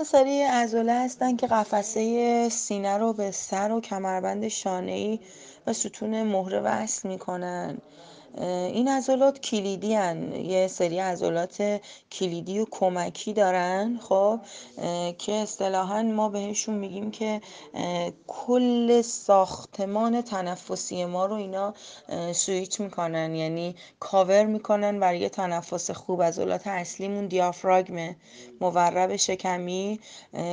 یه 0.00 0.06
سری 0.06 0.42
عضله 0.42 0.92
هستن 0.92 1.36
که 1.36 1.46
قفسه 1.46 2.48
سینه 2.48 2.98
رو 2.98 3.12
به 3.12 3.30
سر 3.30 3.72
و 3.72 3.80
کمربند 3.80 4.48
شانه 4.48 5.20
و 5.66 5.72
ستون 5.72 6.22
مهره 6.22 6.60
وصل 6.60 7.08
می‌کنن. 7.08 7.78
این 8.38 8.88
عضلات 8.88 9.40
کلیدی 9.40 9.94
هن. 9.94 10.32
یه 10.32 10.68
سری 10.68 10.98
عضلات 10.98 11.80
کلیدی 12.12 12.58
و 12.58 12.66
کمکی 12.70 13.32
دارن 13.32 14.00
خب 14.02 14.40
که 15.18 15.32
اصطلاحا 15.32 16.02
ما 16.02 16.28
بهشون 16.28 16.74
میگیم 16.74 17.10
که 17.10 17.40
کل 18.26 19.02
ساختمان 19.02 20.22
تنفسی 20.22 21.04
ما 21.04 21.26
رو 21.26 21.34
اینا 21.34 21.74
سویچ 22.32 22.80
می‌کنن. 22.80 23.34
یعنی 23.34 23.74
کاور 24.00 24.44
می‌کنن 24.44 25.00
برای 25.00 25.28
تنفس 25.28 25.90
خوب. 25.90 26.22
عضلات 26.22 26.66
اصلیمون 26.66 27.26
دیافراگمه 27.26 28.16
مورب 28.60 29.16
شکمی 29.16 30.00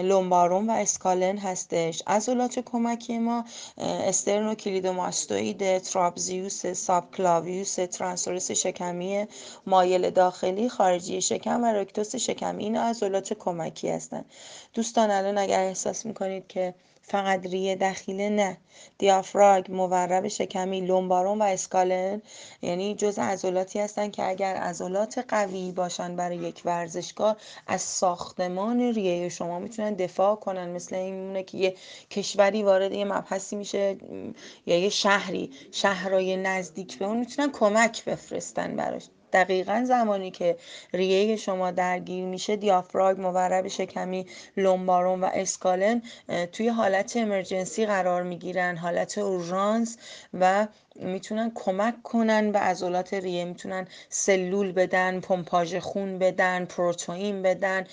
lumborum 0.04 0.70
و 0.70 0.72
scalene 0.72 1.38
هستش. 1.38 2.04
عضلات 2.08 2.60
کمکی 2.60 3.18
ما 3.18 3.46
sternocleidomastoid 3.78 5.78
trapezius 5.78 6.66
subclavius 6.66 7.71
transverse 7.80 8.52
شکمی 8.52 9.28
مایل 9.66 10.10
داخلی 10.10 10.70
خارجی 10.70 11.22
شکم 11.22 11.64
و 11.64 11.66
رکتوس 11.66 12.16
شکمی 12.16 12.64
این 12.64 12.78
عضلات 12.78 13.34
کمکی 13.34 13.90
هستند 13.90 14.26
دوستان 14.74 15.12
الان 15.12 15.38
اگر 15.38 15.60
احساس 15.60 16.06
می‌کنید 16.06 16.48
که 16.48 16.74
فقط 17.02 17.46
ریه 17.46 17.76
دخیله 17.76 18.30
نه. 18.30 18.58
دیافراگ 18.98 19.72
مورب 19.72 20.28
شکمی 20.28 20.82
لومباروم 20.82 21.40
و 21.40 21.44
اسکالن 21.44 22.22
یعنی 22.62 22.96
جز 22.96 23.20
عضلاتی 23.20 23.80
هستن 23.80 24.12
که 24.12 24.30
اگر 24.30 24.56
عضلات 24.56 25.26
قوی 25.28 25.72
باشن 25.72 26.16
برای 26.16 26.38
یک 26.38 26.62
ورزشکار 26.66 27.38
از 27.68 27.82
ساختمان 27.82 28.82
ریه 28.82 29.30
شما 29.30 29.60
می‌تونن 29.60 29.94
دفاع 29.94 30.36
کنن. 30.36 30.70
مثل 30.70 30.96
این 30.96 31.44
که 31.44 31.58
یه 31.58 31.76
کشوری 32.10 32.64
وارد 32.64 32.92
یه 32.92 33.06
مبحثی 33.06 33.56
میشه 33.56 33.98
یا 34.66 34.78
یه 34.78 34.90
شهری 34.90 35.52
شهرهای 35.72 36.38
نزدیک 36.38 37.00
به 37.00 37.06
اون 37.06 37.18
می‌تونن 37.18 37.52
کمک 37.52 38.06
بفرستن 38.06 38.76
براش. 38.76 39.04
دقیقا 39.34 39.84
زمانی 39.88 40.32
که 40.32 40.58
ریه 40.94 41.36
شما 41.36 41.72
درگیر 41.72 42.26
میشه 42.26 42.56
دیافراگم 42.56 43.22
مورب 43.22 43.68
شکمی 43.68 44.26
لومبارون 44.58 45.22
و 45.22 45.30
اسکالن 45.34 46.02
توی 46.52 46.68
حالت 46.68 47.18
امرجنسی 47.18 47.86
قرار 47.86 48.24
می‌گیرن 48.24 48.78
حالت 48.78 49.18
اورژانس 49.18 49.98
و 50.34 50.68
می‌تونن 50.96 51.52
کمک 51.56 52.04
کنن 52.04 52.52
به 52.52 52.60
عضلات 52.60 53.14
ریه 53.14 53.46
می‌تونن 53.46 53.88
سلول 54.10 54.72
بدن 54.72 55.20
پمپاژ 55.20 55.76
خون 55.76 56.20
بدن 56.20 56.66
پروتئین 56.66 57.42
بدن 57.42 57.86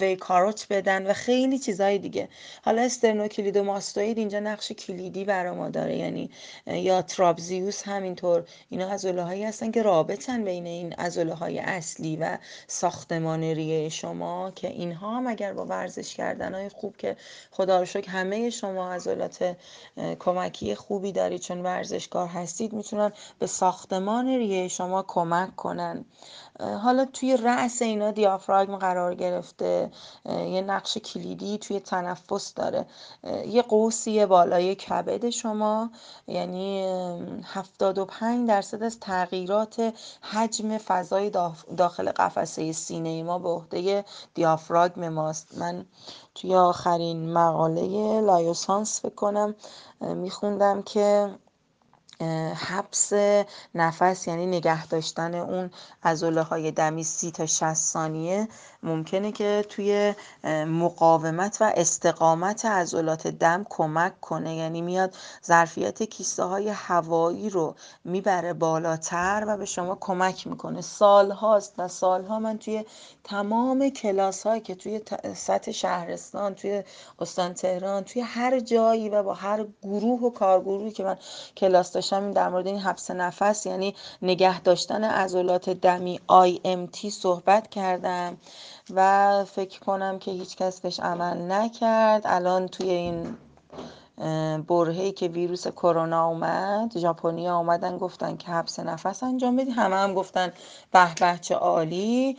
ویکاروت 0.00 0.66
بدن 0.70 1.06
و 1.06 1.12
خیلی 1.12 1.58
چیزهای 1.58 1.98
دیگه. 1.98 2.28
حالا 2.64 2.82
استرنوکلید 2.82 3.56
و 3.56 3.64
ماستوید 3.64 4.18
اینجا 4.18 4.40
نقش 4.40 4.72
کلیدی 4.72 5.24
برای 5.24 5.56
ما 5.56 5.68
داره 5.68 5.96
یعنی 5.96 6.30
یا 6.66 7.02
ترابزیوس 7.02 7.82
همینطور. 7.82 8.44
اینا 8.68 8.90
عضله 8.90 9.22
هایی 9.22 9.44
هستن 9.44 9.70
که 9.70 9.82
رابطن 9.82 10.44
بین 10.44 10.66
این 10.66 10.92
عضله 10.92 11.42
اصلی 11.42 12.16
و 12.16 12.38
ساختمان 12.66 13.42
ریه 13.42 13.88
شما 13.88 14.50
که 14.50 14.68
اینها 14.68 15.16
هم 15.16 15.26
اگر 15.26 15.52
با 15.52 15.66
ورزش 15.66 16.14
کردن 16.14 16.54
های 16.54 16.68
خوب 16.68 16.96
که 16.96 17.16
خدا 17.50 17.78
رو 17.78 17.84
شکر 17.84 18.10
همه 18.10 18.50
شما 18.50 18.92
عضلات 18.92 19.56
کمکی 20.18 20.74
خوبی 20.74 21.12
دارید 21.12 21.40
چون 21.40 21.62
ورزشکار 21.62 22.26
هستید 22.34 22.72
می‌تونن 22.72 23.12
به 23.38 23.46
ساختمان 23.46 24.26
ریه 24.26 24.68
شما 24.68 25.02
کمک 25.02 25.56
کنن. 25.56 26.04
حالا 26.60 27.04
توی 27.04 27.36
رأس 27.36 27.82
اینا 27.82 28.10
دیافراگم 28.10 28.76
قرار 28.76 29.14
گرفته. 29.14 29.90
یه 30.26 30.62
نقش 30.62 30.98
کلیدی 30.98 31.58
توی 31.58 31.80
تنفس 31.80 32.54
داره. 32.54 32.86
یه 33.46 33.62
قوسی 33.62 34.26
بالای 34.26 34.74
کبد 34.74 35.30
شما 35.30 35.90
یعنی 36.26 36.86
75 37.44 38.48
درصد 38.48 38.82
از 38.82 39.00
تغییرات 39.00 39.94
حجم 40.20 40.78
فضای 40.78 41.30
داخل 41.76 42.10
قفسه 42.10 42.72
سینه 42.72 43.22
ما 43.22 43.38
به 43.38 43.48
عهده 43.48 44.04
دیافراگم 44.34 45.08
ماست. 45.08 45.58
من 45.58 45.84
توی 46.34 46.54
آخرین 46.54 47.32
مقاله 47.32 48.20
لایوسانس 48.20 49.00
فکر 49.00 49.14
کنم 49.14 49.54
میخوندم 50.00 50.82
که 50.82 51.30
حبس 52.56 53.12
نفس 53.74 54.28
یعنی 54.28 54.46
نگه 54.46 54.86
داشتن 54.86 55.34
اون 55.34 55.70
عضله 56.02 56.42
های 56.42 56.70
دمی 56.70 57.04
سی 57.04 57.30
تا 57.30 57.46
60 57.46 57.74
ثانیه 57.74 58.48
ممکنه 58.82 59.32
که 59.32 59.66
توی 59.68 60.14
مقاومت 60.66 61.56
و 61.60 61.72
استقامت 61.76 62.64
عضلات 62.64 63.26
دم 63.26 63.66
کمک 63.70 64.20
کنه. 64.20 64.54
یعنی 64.54 64.82
میاد 64.82 65.14
ظرفیت 65.46 66.02
کیسه 66.02 66.42
های 66.42 66.68
هوایی 66.68 67.50
رو 67.50 67.74
می‌بره 68.04 68.52
بالاتر 68.52 69.44
و 69.46 69.56
به 69.56 69.64
شما 69.64 69.98
کمک 70.00 70.46
می‌کنه. 70.46 70.80
سال 70.80 71.30
هاست 71.30 71.74
و 71.78 71.88
سالها 71.88 72.38
من 72.38 72.58
توی 72.58 72.84
تمام 73.24 73.88
کلاس 73.88 74.46
هایی 74.46 74.60
که 74.60 74.74
توی 74.74 75.00
سطح 75.34 75.70
شهرستان 75.70 76.54
توی 76.54 76.82
استان 77.18 77.54
تهران 77.54 78.04
توی 78.04 78.22
هر 78.22 78.60
جایی 78.60 79.08
و 79.08 79.22
با 79.22 79.34
هر 79.34 79.66
گروه 79.82 80.20
و 80.20 80.30
کارگروهی 80.30 80.90
که 80.90 81.04
من 81.04 81.16
کلاس 81.56 81.96
داشتم 82.04 82.30
در 82.30 82.48
مورد 82.48 82.66
این 82.66 82.78
حبس 82.78 83.10
نفس 83.10 83.66
یعنی 83.66 83.94
نگه 84.22 84.60
داشتن 84.60 85.04
عضلات 85.04 85.70
دمی 85.70 86.20
IMT 86.30 87.08
صحبت 87.08 87.70
کردم 87.70 88.36
و 88.94 89.44
فکر 89.44 89.80
کنم 89.80 90.18
که 90.18 90.30
هیچ 90.30 90.56
کس 90.56 90.80
بهش 90.80 91.00
عمل 91.00 91.52
نکرد. 91.52 92.22
الان 92.24 92.68
توی 92.68 92.90
این 92.90 93.36
برهه‌ای 94.66 95.12
که 95.12 95.28
ویروس 95.28 95.68
کرونا 95.68 96.26
اومد 96.26 96.98
ژاپنیا 96.98 97.56
اومدن 97.56 97.98
گفتن 97.98 98.36
که 98.36 98.48
حبس 98.48 98.80
نفس 98.80 99.22
انجام 99.22 99.56
بدید 99.56 99.74
همه 99.76 99.96
هم 99.96 100.14
گفتن 100.14 100.52
به 100.92 101.14
به 101.20 101.38
چه 101.40 101.54
عالی. 101.54 102.36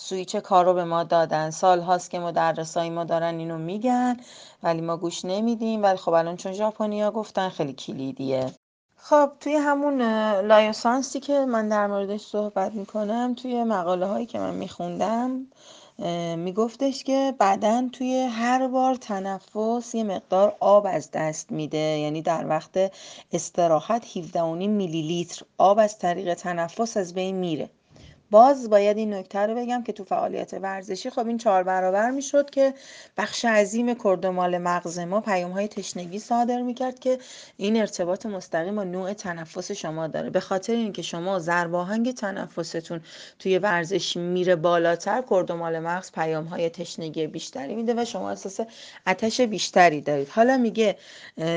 سویچ 0.00 0.36
کار 0.36 0.64
رو 0.64 0.74
به 0.74 0.84
ما 0.84 1.04
دادن. 1.04 1.50
سال 1.50 1.80
هاست 1.80 2.10
که 2.10 2.18
مدرسای 2.18 2.90
ما 2.90 3.04
دارن 3.04 3.38
اینو 3.38 3.58
میگن 3.58 4.16
ولی 4.62 4.80
ما 4.80 4.96
گوش 4.96 5.24
نمیدیم. 5.24 5.82
ولی 5.82 5.96
خب 5.96 6.12
الان 6.12 6.36
چون 6.36 6.52
ژاپنیا 6.52 7.10
گفتن 7.10 7.48
خیلی 7.48 7.72
کلیدیه. 7.72 8.52
خب 8.96 9.30
توی 9.40 9.54
همون 9.54 10.02
لایوسانسی 10.40 11.20
که 11.20 11.46
من 11.46 11.68
در 11.68 11.86
موردش 11.86 12.20
صحبت 12.20 12.74
می‌کنم 12.74 13.34
توی 13.34 13.64
مقاله 13.64 14.06
هایی 14.06 14.26
که 14.26 14.38
من 14.38 14.54
میخوندم 14.54 15.46
میگفتش 16.36 17.04
که 17.04 17.34
بدن 17.40 17.88
توی 17.88 18.20
هر 18.20 18.68
بار 18.68 18.94
تنفس 18.94 19.94
یه 19.94 20.04
مقدار 20.04 20.56
آب 20.60 20.86
از 20.90 21.10
دست 21.10 21.52
میده. 21.52 21.78
یعنی 21.78 22.22
در 22.22 22.48
وقت 22.48 22.92
استراحت 23.32 24.16
17 24.16 24.52
میلی 24.52 25.02
لیتر 25.02 25.42
آب 25.58 25.78
از 25.78 25.98
طریق 25.98 26.34
تنفس 26.34 26.96
از 26.96 27.14
بین 27.14 27.36
میره. 27.36 27.70
باز 28.30 28.70
باید 28.70 28.96
این 28.96 29.14
نکته 29.14 29.38
رو 29.38 29.54
بگم 29.54 29.82
که 29.82 29.92
تو 29.92 30.04
فعالیت 30.04 30.54
ورزشی 30.54 31.10
خب 31.10 31.26
این 31.26 31.38
چهار 31.38 31.62
برابر 31.62 32.10
می‌شد 32.10 32.50
که 32.50 32.74
بخش 33.16 33.44
عظیم 33.44 33.94
کردومال 33.94 34.58
مغز 34.58 34.98
ما 34.98 35.20
پیام 35.20 35.50
های 35.50 35.68
تشنگی 35.68 36.18
صادر 36.18 36.62
می‌کرد 36.62 36.98
که 36.98 37.18
این 37.56 37.80
ارتباط 37.80 38.26
مستقیم 38.26 38.76
با 38.76 38.84
نوع 38.84 39.12
تنفس 39.12 39.72
شما 39.72 40.06
داره. 40.06 40.30
به 40.30 40.40
خاطر 40.40 40.72
اینکه 40.72 41.02
شما 41.02 41.38
ضرباهنگ 41.38 42.14
تنفستون 42.14 43.00
توی 43.38 43.58
ورزش 43.58 44.16
میره 44.16 44.56
بالاتر 44.56 45.24
کردومال 45.30 45.78
مغز 45.78 46.12
پیام 46.12 46.44
های 46.44 46.70
تشنگی 46.70 47.26
بیشتری 47.26 47.74
میده 47.74 47.94
و 48.02 48.04
شما 48.04 48.30
احساس 48.30 48.60
آتش 49.06 49.40
بیشتری 49.40 50.00
دارید. 50.00 50.28
حالا 50.28 50.56
میگه 50.56 50.96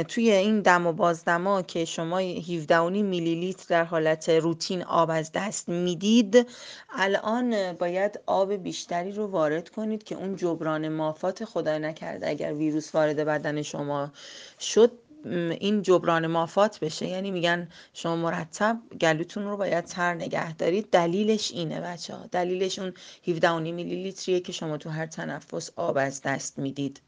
توی 0.08 0.32
این 0.32 0.62
دم 0.62 0.88
و 0.88 0.94
بازدما 0.94 1.62
که 1.62 1.86
شما 1.86 2.18
17 2.18 2.90
میلی 2.90 3.36
لیتر 3.36 3.66
در 3.70 3.84
حالت 3.84 4.30
روتین 4.30 4.84
آب 4.84 5.10
از 5.10 5.32
دست 5.32 5.70
می‌دید 5.70 6.48
الان 6.90 7.74
باید 7.74 8.20
آب 8.26 8.54
بیشتری 8.54 9.12
رو 9.12 9.28
وارد 9.28 9.70
کنید 9.70 10.04
که 10.04 10.16
اون 10.16 10.36
جبران 10.36 10.90
مافات 10.90 11.46
خدای 11.46 11.80
نکرده. 11.80 12.30
اگر 12.30 12.54
ویروس 12.54 12.96
وارد 12.96 13.16
بدن 13.16 13.62
شما 13.62 14.12
شد 14.60 14.92
این 15.26 15.82
جبران 15.82 16.28
مافات 16.28 16.80
بشه. 16.80 17.08
یعنی 17.08 17.32
میگن 17.32 17.70
شما 17.94 18.16
مرتب 18.16 18.80
گلوتون 19.02 19.44
رو 19.44 19.58
باید 19.58 19.86
تر 19.86 20.14
نگه 20.14 20.54
دارید. 20.56 20.90
دلیلش 20.90 21.52
اینه 21.52 21.82
بچه 21.82 22.16
ها 22.16 22.26
دلیلش 22.32 22.80
اون 22.80 22.94
17 23.28 23.60
میلی 23.60 24.04
لیتریه 24.04 24.40
که 24.40 24.52
شما 24.52 24.78
تو 24.78 24.90
هر 24.90 25.06
تنفس 25.06 25.72
آب 25.76 25.98
از 25.98 26.22
دست 26.22 26.60
می‌دید. 26.60 27.02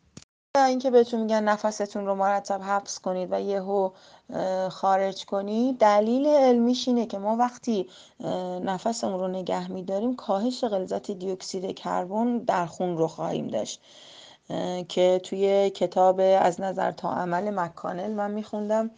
اینکه 0.57 0.91
بهتون 0.91 1.21
میگن 1.21 1.43
نفستون 1.43 2.05
رو 2.05 2.15
مرتب 2.15 2.61
حبس 2.63 2.99
کنید 2.99 3.29
و 3.31 3.41
یهو 3.41 3.89
خارج 4.69 5.25
کنید. 5.25 5.77
دلیل 5.77 6.27
علمیش 6.27 6.87
اینه 6.87 7.05
که 7.05 7.17
ما 7.17 7.35
وقتی 7.35 7.89
نفسمون 8.63 9.19
رو 9.19 9.27
نگه 9.27 9.71
میداریم 9.71 10.15
کاهش 10.15 10.63
غلظت 10.63 11.11
دیوکسید 11.11 11.75
کربن 11.75 12.37
در 12.37 12.65
خون 12.65 12.97
رو 12.97 13.07
خواهیم 13.07 13.47
داشت. 13.47 13.81
که 14.89 15.21
توی 15.23 15.69
کتاب 15.69 16.19
از 16.19 16.61
نظر 16.61 16.91
تا 16.91 17.11
عمل 17.13 17.49
مکانل 17.49 18.11
من 18.11 18.31
میخوندم 18.31 18.91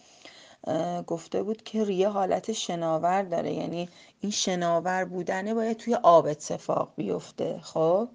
گفته 1.07 1.43
بود 1.43 1.63
که 1.63 1.83
ریه 1.83 2.09
حالت 2.09 2.51
شناور 2.51 3.23
داره. 3.23 3.53
یعنی 3.53 3.89
این 4.25 4.31
شناور 4.31 5.05
بودنه 5.05 5.53
باید 5.53 5.77
توی 5.77 5.95
آب 5.95 6.25
اتفاق 6.25 6.93
بیفته 6.95 7.59
خب؟ 7.63 8.07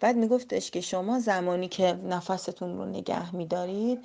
بعد 0.00 0.16
میگفتش 0.16 0.70
که 0.70 0.80
شما 0.80 1.20
زمانی 1.20 1.68
که 1.68 1.92
نفستون 1.92 2.78
رو 2.78 2.84
نگه 2.84 3.36
میدارید 3.36 4.04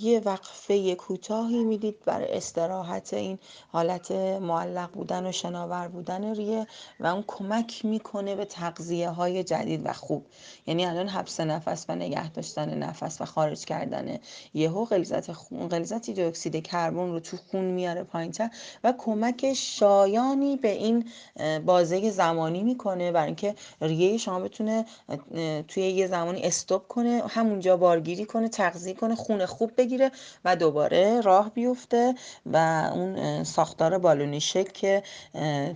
یه 0.00 0.22
وقفه 0.24 0.94
کوتاهی 0.94 1.64
می‌دید 1.64 2.04
برای 2.04 2.36
استراحت 2.36 3.14
این 3.14 3.38
حالت 3.72 4.10
معلق 4.40 4.90
بودن 4.90 5.26
و 5.26 5.32
شناور 5.32 5.88
بودن 5.88 6.34
ریه 6.34 6.66
و 7.00 7.06
اون 7.06 7.24
کمک 7.26 7.84
می‌کنه 7.84 8.34
به 8.34 8.44
تغذیه 8.44 9.10
های 9.10 9.44
جدید 9.44 9.86
و 9.86 9.92
خوب. 9.92 10.26
یعنی 10.66 10.86
الان 10.86 11.08
حبس 11.08 11.40
نفس 11.40 11.86
و 11.88 11.94
نگه 11.94 12.30
داشتن 12.30 12.78
نفس 12.78 13.20
و 13.20 13.24
خارج 13.24 13.64
کردن 13.64 14.18
یهو 14.54 14.84
غلظت 14.84 15.32
خون 15.32 15.68
غلظت 15.68 16.18
اکسید 16.18 16.66
کربن 16.66 17.10
رو 17.10 17.20
تو 17.20 17.36
خون 17.36 17.64
میاره 17.64 18.02
پایینتر 18.02 18.50
و 18.84 18.94
کمک 18.98 19.52
شایانی 19.54 20.56
به 20.56 20.73
این 20.74 21.04
بازه 21.66 22.10
زمانی 22.10 22.62
می‌کنه 22.62 23.12
برای 23.12 23.26
اینکه 23.26 23.54
ریه 23.80 24.16
شما 24.16 24.40
بتونه 24.40 24.84
توی 25.68 25.82
یه 25.82 26.06
زمانی 26.06 26.42
استوب 26.42 26.88
کنه 26.88 27.22
همونجا 27.28 27.76
بارگیری 27.76 28.24
کنه 28.24 28.48
تغذیه 28.48 28.94
کنه 28.94 29.14
خون 29.14 29.46
خوب 29.46 29.70
بگیره 29.76 30.10
و 30.44 30.56
دوباره 30.56 31.20
راه 31.20 31.50
بیفته 31.50 32.14
و 32.46 32.56
اون 32.94 33.44
ساختار 33.44 33.98
بالونی 33.98 34.40
شکل 34.40 34.72
که 34.72 35.02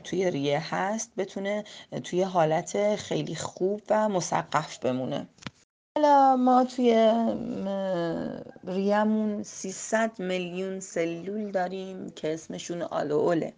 توی 0.05 0.31
ریه 0.31 0.75
هست 0.75 1.11
بتونه 1.17 1.65
توی 2.05 2.23
حالت 2.23 2.97
خیلی 2.97 3.35
خوب 3.35 3.83
و 3.91 4.09
مسقف 4.09 4.79
بمونه. 4.79 5.29
حالا 5.97 6.37
ما 6.37 6.65
توی 6.65 7.13
ریمون 8.65 9.43
300 9.43 10.11
میلیون 10.19 10.81
سلول 10.81 11.51
داریم 11.51 12.11
که 12.11 12.35
اسمشون 12.35 12.83
آلوله 12.83 13.53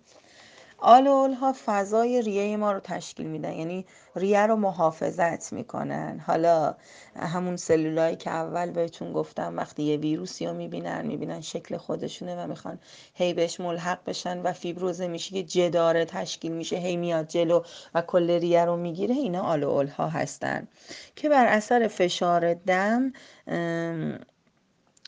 آل 0.82 1.32
ها 1.32 1.54
فضای 1.66 2.22
ریه 2.22 2.56
ما 2.56 2.72
رو 2.72 2.80
تشکیل 2.80 3.26
میدن. 3.26 3.52
یعنی 3.52 3.86
ریه 4.16 4.46
رو 4.46 4.56
محافظت 4.56 5.52
می‌کنن. 5.52 6.20
حالا 6.26 6.74
همون 7.16 7.56
سلولایی 7.56 8.16
که 8.16 8.30
اول 8.30 8.70
بهتون 8.70 9.12
گفتم 9.12 9.56
وقتی 9.56 9.82
یه 9.82 9.96
ویروسی 9.96 10.46
رو 10.46 10.52
می‌بینن 10.52 11.06
می‌بینن 11.06 11.40
شکل 11.40 11.76
خودشونه 11.76 12.44
و 12.44 12.46
می‌خوان 12.46 12.78
هی 13.14 13.34
بهش 13.34 13.60
ملحق 13.60 13.98
بشن 14.06 14.42
و 14.42 14.52
فیبروزه 14.52 15.08
میشه 15.08 15.30
که 15.30 15.42
جداره 15.42 16.04
تشکیل 16.04 16.52
میشه 16.52 16.76
هی 16.76 16.96
میاد 16.96 17.28
جلو 17.28 17.62
و 17.94 18.02
کل 18.02 18.30
ریه 18.30 18.64
رو 18.64 18.76
می‌گیره. 18.76 19.14
اینا 19.14 19.42
آل 19.42 19.88
ها 19.88 20.08
هستن. 20.08 20.68
که 21.16 21.28
بر 21.28 21.46
اثر 21.46 21.88
فشار 21.88 22.54
دم 22.54 23.12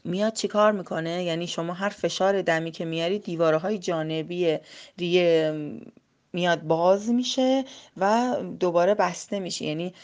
میاد 0.04 0.32
چیکار 0.32 0.72
می‌کنه؟ 0.72 1.24
یعنی 1.24 1.46
شما 1.46 1.72
هر 1.72 1.88
فشار 1.88 2.42
دمی 2.42 2.70
که 2.70 2.84
میاری 2.84 3.18
دیواره 3.18 3.56
های 3.56 3.78
جانبی 3.78 4.58
ریه 4.98 5.54
میاد 6.32 6.62
باز 6.62 7.10
میشه 7.10 7.64
و 7.96 8.36
دوباره 8.60 8.94
بسته 8.94 9.40
میشه 9.40 9.64
یعنی 9.64 9.94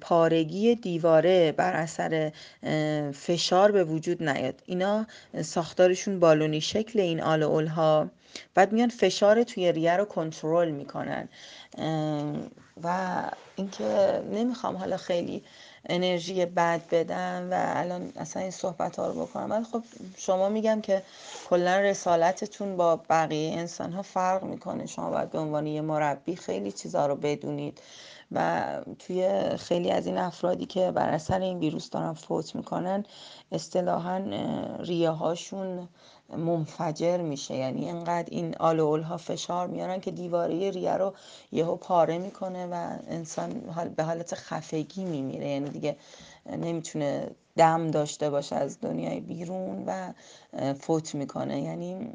پارگی 0.00 0.74
دیواره 0.74 1.52
بر 1.52 1.72
اثر 1.72 2.32
فشار 3.14 3.72
به 3.72 3.84
وجود 3.84 4.22
نیاد. 4.22 4.62
اینا 4.66 5.06
ساختارشون 5.42 6.20
بالونی 6.20 6.60
شکل 6.60 7.00
این 7.00 7.20
آل 7.22 7.66
ها 7.66 8.10
بعد 8.54 8.72
میان 8.72 8.88
فشار 8.88 9.42
توی 9.42 9.72
ریه 9.72 9.96
رو 9.96 10.04
کنترل 10.04 10.70
می‌کنن. 10.70 11.28
و 12.82 13.22
اینکه 13.56 14.22
نمی‌خوام 14.32 14.76
حالا 14.76 14.96
خیلی 14.96 15.42
انرژی 15.88 16.46
بد 16.46 16.80
بدم 16.90 17.48
و 17.50 17.72
الان 17.76 18.12
اصلا 18.16 18.42
این 18.42 18.50
صحبت 18.50 18.96
ها 18.96 19.06
رو 19.06 19.26
بکنم. 19.26 19.50
ولی 19.50 19.64
خب 19.64 19.82
شما 20.16 20.48
میگم 20.48 20.80
که 20.80 21.02
کلا 21.50 21.80
رسالتتون 21.80 22.76
با 22.76 23.00
بقیه 23.10 23.58
انسان 23.58 23.92
ها 23.92 24.02
فرق 24.02 24.42
می‌کنه. 24.42 24.86
شما 24.86 25.10
باید 25.10 25.30
به 25.30 25.38
عنوان 25.38 25.66
یه 25.66 25.80
مربی 25.80 26.36
خیلی 26.36 26.72
چیزها 26.72 27.06
رو 27.06 27.16
بدونید. 27.16 27.80
و 28.32 28.64
توی 28.98 29.40
خیلی 29.56 29.90
از 29.90 30.06
این 30.06 30.18
افرادی 30.18 30.66
که 30.66 30.90
بر 30.90 31.08
اثر 31.08 31.40
این 31.40 31.58
ویروس 31.58 31.90
دارن 31.90 32.12
فوت 32.12 32.56
می‌کنن 32.56 33.04
اصطلاحا 33.52 34.16
ریه 34.80 35.10
هاشون 35.10 35.88
منفجر 36.28 37.16
میشه. 37.16 37.54
یعنی 37.54 37.90
انقدر 37.90 38.28
این 38.30 38.54
آل 38.60 39.02
ها 39.02 39.16
فشار 39.16 39.66
میارن 39.66 40.00
که 40.00 40.10
دیواره 40.10 40.70
ریه 40.70 40.92
رو 40.96 41.14
یهو 41.52 41.76
پاره 41.76 42.18
می‌کنه 42.18 42.66
و 42.66 42.98
انسان 43.08 43.50
به 43.96 44.02
حالت 44.02 44.34
خفگی 44.34 45.04
میمیره. 45.04 45.48
یعنی 45.48 45.70
دیگه 45.70 45.96
نمی‌تونه 46.46 47.30
دم 47.56 47.90
داشته 47.90 48.30
باشه 48.30 48.56
از 48.56 48.80
دنیای 48.80 49.20
بیرون 49.20 49.84
و 49.86 50.12
فوت 50.74 51.14
می‌کنه. 51.14 51.62
یعنی 51.62 52.12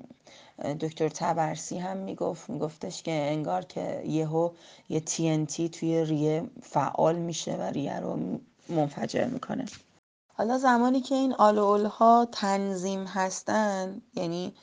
دکتر 0.63 1.09
تبرسی 1.09 1.77
هم 1.77 1.97
می‌گفت 1.97 2.49
میگفتش 2.49 3.03
که 3.03 3.11
انگار 3.11 3.65
که 3.65 4.03
یهو 4.05 4.49
یه 4.89 4.99
TNT 4.99 5.69
توی 5.69 6.05
ریه 6.05 6.43
فعال 6.61 7.15
میشه 7.15 7.55
و 7.55 7.61
ریه 7.61 7.99
رو 7.99 8.39
منفجر 8.69 9.25
می‌کنه. 9.25 9.65
حالا 10.33 10.57
زمانی 10.57 11.01
که 11.01 11.15
این 11.15 11.33
آل 11.33 11.85
ها 11.85 12.27
تنظیم 12.31 13.03
هستن 13.03 14.01
یعنی 14.13 14.53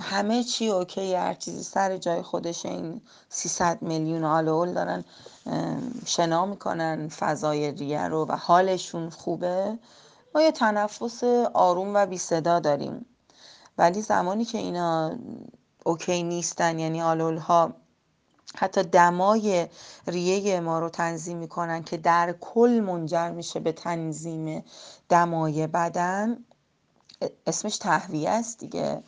همه 0.00 0.44
چی 0.44 0.68
اوکی 0.68 1.14
هر 1.14 1.34
چیزی 1.34 1.62
سر 1.62 1.96
جای 1.96 2.22
خودش 2.22 2.66
این 2.66 3.00
300 3.28 3.82
میلیون 3.82 4.24
آل 4.24 4.72
دارن 4.72 5.04
شنا 6.06 6.46
می‌کنن 6.46 7.08
فضای 7.08 7.70
ریه 7.70 8.08
رو 8.08 8.26
و 8.26 8.32
حالشون 8.32 9.10
خوبه 9.10 9.78
ما 10.34 10.42
یه 10.42 10.52
تنفس 10.52 11.24
آروم 11.54 11.94
و 11.94 12.06
بی 12.06 12.18
صدا 12.18 12.60
داریم. 12.60 13.06
ولی 13.78 14.02
زمانی 14.02 14.44
که 14.44 14.58
اینا 14.58 15.18
OK 15.84 16.22
نیستن 16.22 16.78
یعنی 16.78 17.02
آلوئول 17.02 17.36
ها 17.36 17.74
حتی 18.56 18.82
دمای 18.82 19.66
ریه 20.06 20.60
ما 20.60 20.78
رو 20.78 20.88
تنظیم 20.88 21.38
می‌کنن 21.38 21.82
که 21.82 21.96
در 21.96 22.34
کل 22.40 22.82
منجر 22.86 23.30
میشه 23.30 23.60
به 23.60 23.72
تنظیم 23.72 24.64
دمای 25.08 25.66
بدن 25.66 26.44
اسمش 27.46 27.76
تهویه 27.76 28.30
است 28.30 28.58
دیگه. 28.58 29.02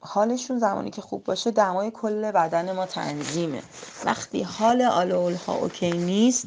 حالشون 0.00 0.58
زمانی 0.58 0.90
که 0.90 1.02
خوب 1.02 1.24
باشه 1.24 1.50
دمای 1.50 1.90
کل 1.90 2.30
بدن 2.30 2.72
ما 2.72 2.86
تنظیمه. 2.86 3.62
وقتی 4.04 4.42
حال 4.42 4.82
آلوئول 4.82 5.34
ها 5.34 5.54
OK 5.54 5.90
نیست 5.90 6.46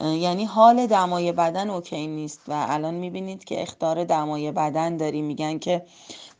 یعنی 0.00 0.44
حال 0.44 0.86
دمای 0.86 1.32
بدن 1.32 1.70
OK 1.70 2.06
نیست. 2.06 2.40
و 2.48 2.66
الان 2.68 2.94
می‌بینید 2.94 3.44
که 3.44 3.62
اخطار 3.62 4.04
دمای 4.04 4.52
بدن 4.52 4.96
داریم. 4.96 5.24
میگن 5.24 5.58
که 5.58 5.86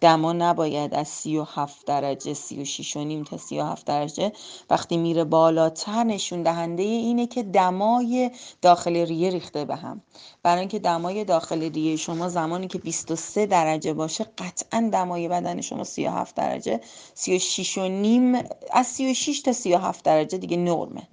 دما 0.00 0.32
نباید 0.32 0.94
از 0.94 1.08
37 1.08 1.86
درجه 1.86 2.34
36 2.34 2.96
و 2.96 3.04
نیم 3.04 3.24
تا 3.24 3.36
37 3.36 3.86
درجه 3.86 4.32
وقتی 4.70 4.96
میره 4.96 5.24
بالاتر 5.24 6.04
نشون 6.04 6.42
دهنده 6.42 6.82
اینه 6.82 7.26
که 7.26 7.42
دمای 7.42 8.30
داخل 8.62 8.96
ریه 8.96 9.30
ریخته 9.30 9.64
به 9.64 9.76
هم. 9.76 10.02
برای 10.42 10.60
اینکه 10.60 10.78
دمای 10.78 11.24
داخل 11.24 11.72
ریه 11.72 11.96
شما 11.96 12.28
زمانی 12.28 12.68
که 12.68 12.78
23 12.78 13.46
درجه 13.46 13.92
باشه 13.92 14.24
قطعا 14.38 14.88
دمای 14.92 15.28
بدن 15.28 15.60
شما 15.60 15.84
37 15.84 16.34
درجه 16.34 16.80
36 17.14 17.78
و 17.78 17.88
نیم 17.88 18.34
از 18.72 18.86
36 18.86 19.40
تا 19.40 19.52
37 19.52 20.04
درجه 20.04 20.38
دیگه 20.38 20.56
نرمه. 20.56 21.08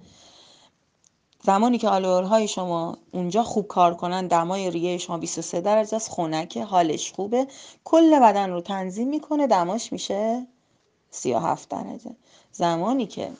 زمانی 1.46 1.78
که 1.78 1.88
های 1.88 2.48
شما 2.48 2.96
اونجا 3.12 3.42
خوب 3.42 3.66
کار 3.66 3.94
کنن 3.94 4.26
دمای 4.26 4.70
ریه 4.70 4.98
شما 4.98 5.18
23 5.18 5.60
درجه 5.60 5.96
است 5.96 6.10
خنکه 6.10 6.64
حالش 6.64 7.12
خوبه. 7.12 7.46
کل 7.84 8.20
بدن 8.20 8.50
رو 8.50 8.60
تنظیم 8.60 9.08
می‌کنه 9.08 9.46
دماش 9.46 9.92
میشه 9.92 10.46
37 11.10 11.68
درجه. 11.68 12.16
زمانی 12.52 13.06
که 13.06 13.30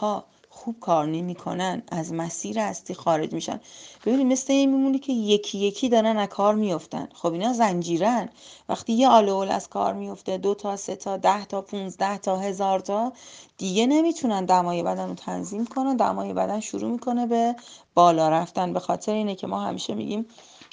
ها 0.00 0.24
خوب 0.56 0.80
کار 0.80 1.06
نمی‌کنن 1.06 1.82
از 1.90 2.12
مسیر 2.12 2.58
هستی 2.58 2.94
خارج 2.94 3.32
میشن. 3.32 3.60
ببینید 4.06 4.26
مثل 4.26 4.52
این 4.52 4.70
میمونی 4.70 4.98
که 4.98 5.12
یکی 5.12 5.58
یکی 5.58 5.88
دارن 5.88 6.16
از 6.16 6.28
کار 6.28 6.54
میفتن 6.54 7.08
خب 7.14 7.32
اینا 7.32 7.52
زنجیرن. 7.52 8.28
وقتی 8.68 8.92
یه 8.92 9.08
آلول 9.08 9.50
از 9.50 9.68
کار 9.68 9.92
میفته 9.94 10.38
دو 10.38 10.54
تا 10.54 10.76
سه 10.76 10.96
تا 10.96 11.16
ده 11.16 11.44
تا 11.44 11.62
پونزده 11.62 12.18
تا 12.18 12.36
هزار 12.36 12.80
تا 12.80 13.12
دیگه 13.58 13.86
نمی‌تونن 13.86 14.44
دمای 14.44 14.82
بدن 14.82 15.08
رو 15.08 15.14
تنظیم 15.14 15.66
کنن 15.66 15.96
دمای 15.96 16.32
بدن 16.32 16.60
شروع 16.60 16.90
می‌کنه 16.90 17.26
به 17.26 17.56
بالا 17.94 18.28
رفتن. 18.28 18.72
به 18.72 18.80
خاطر 18.80 19.12
اینه 19.12 19.34
که 19.34 19.46
ما 19.46 19.60
همیشه 19.60 19.94
میگیم 19.94 20.26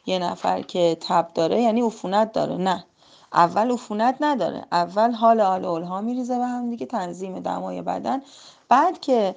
یه 0.06 0.20
نفر 0.20 0.62
که 0.62 0.98
تب 1.02 1.28
داره 1.34 1.62
یعنی 1.62 1.82
عفونت 1.82 2.32
داره. 2.32 2.58
نه. 2.58 2.86
اول 3.34 3.72
عفونت 3.72 4.18
نداره. 4.22 4.66
اول 4.72 5.12
حال 5.12 5.42
آلول 5.42 5.84
ها 5.84 6.02
میریزه 6.02 6.38
به 6.38 6.46
هم 6.46 6.70
دیگه 6.70 6.86
تنظیم 6.86 7.40
دمای 7.40 7.82
بدن. 7.82 8.22
بعد 8.70 9.00
که 9.00 9.36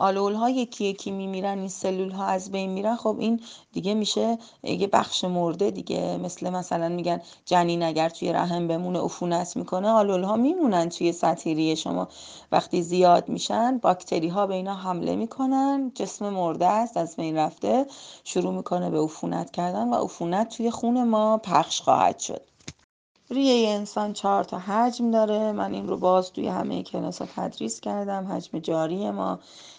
آلول 0.00 0.34
ها 0.34 0.50
یکی 0.50 0.84
یکی 0.84 1.10
میمیرن 1.10 1.58
این 1.58 1.68
سلول 1.68 2.10
ها 2.10 2.24
از 2.24 2.52
بین 2.52 2.70
میرن 2.70 2.96
خب 2.96 3.16
این 3.18 3.40
دیگه 3.72 3.94
میشه 3.94 4.38
یه 4.62 4.86
بخش 4.86 5.24
مرده 5.24 5.70
دیگه. 5.70 6.16
مثل 6.16 6.50
مثلا 6.50 6.88
میگن 6.88 7.20
جنین 7.44 7.82
اگر 7.82 8.08
توی 8.08 8.32
رحم 8.32 8.68
بمونه 8.68 9.00
عفونت 9.00 9.56
می‌کنه 9.56 9.88
آلول 9.88 10.22
ها 10.22 10.36
میمونن 10.36 10.88
توی 10.88 11.12
سطیری 11.12 11.76
شما. 11.76 12.08
وقتی 12.52 12.82
زیاد 12.82 13.28
میشن 13.28 13.78
باکتری 13.78 14.28
ها 14.28 14.46
به 14.46 14.54
اینا 14.54 14.74
حمله 14.74 15.16
می‌کنن 15.16 15.92
جسم 15.94 16.28
مرده 16.28 16.66
است 16.66 16.96
از 16.96 17.16
بین 17.16 17.36
رفته 17.36 17.86
شروع 18.24 18.54
می‌کنه 18.54 18.90
به 18.90 19.00
عفونت 19.00 19.50
کردن 19.50 19.88
و 19.88 19.94
عفونت 20.04 20.56
توی 20.56 20.70
خون 20.70 21.04
ما 21.04 21.38
پخش 21.38 21.80
خواهد 21.80 22.18
شد. 22.18 22.51
ریه 23.32 23.68
انسان 23.68 24.12
چهار 24.12 24.44
تا 24.44 24.58
حجم 24.58 25.10
داره. 25.10 25.52
من 25.52 25.72
این 25.72 25.88
رو 25.88 25.96
باز 25.96 26.32
توی 26.32 26.48
همه 26.48 26.82
کلاس 26.82 27.22
ها 27.22 27.28
تدریس 27.36 27.80
کردم. 27.80 28.26
حجم 28.32 28.58
جاری 28.58 29.10
ما 29.10 29.38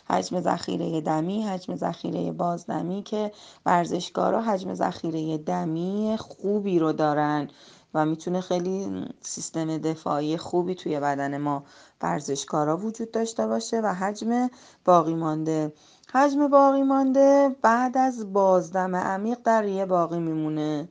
حجم 0.09 0.41
ذخیره 0.41 1.01
دمی 1.01 1.43
حجم 1.43 1.75
ذخیره 1.75 2.31
بازدمی 2.31 3.03
که 3.03 3.31
ورزشکارا 3.65 4.41
حجم 4.41 4.73
ذخیره 4.73 5.37
دمی 5.37 6.15
خوبی 6.19 6.79
رو 6.79 6.93
دارن 6.93 7.47
و 7.93 8.05
می‌تونه 8.05 8.41
خیلی 8.41 9.05
سیستم 9.21 9.77
دفاعی 9.77 10.37
خوبی 10.37 10.75
توی 10.75 10.99
بدن 10.99 11.37
ما 11.37 11.63
ورزشکارا 12.01 12.77
وجود 12.77 13.11
داشته 13.11 13.47
باشه 13.47 13.81
و 13.81 13.87
حجم 13.93 14.49
باقی 14.85 15.15
مانده. 15.15 15.73
حجم 16.13 16.47
باقی 16.47 16.83
مانده 16.83 17.55
بعد 17.61 17.97
از 17.97 18.33
بازدم 18.33 18.95
عمیق 18.95 19.37
در 19.43 19.61
ریه 19.61 19.85
باقی 19.85 20.19
میمونه. 20.19 20.89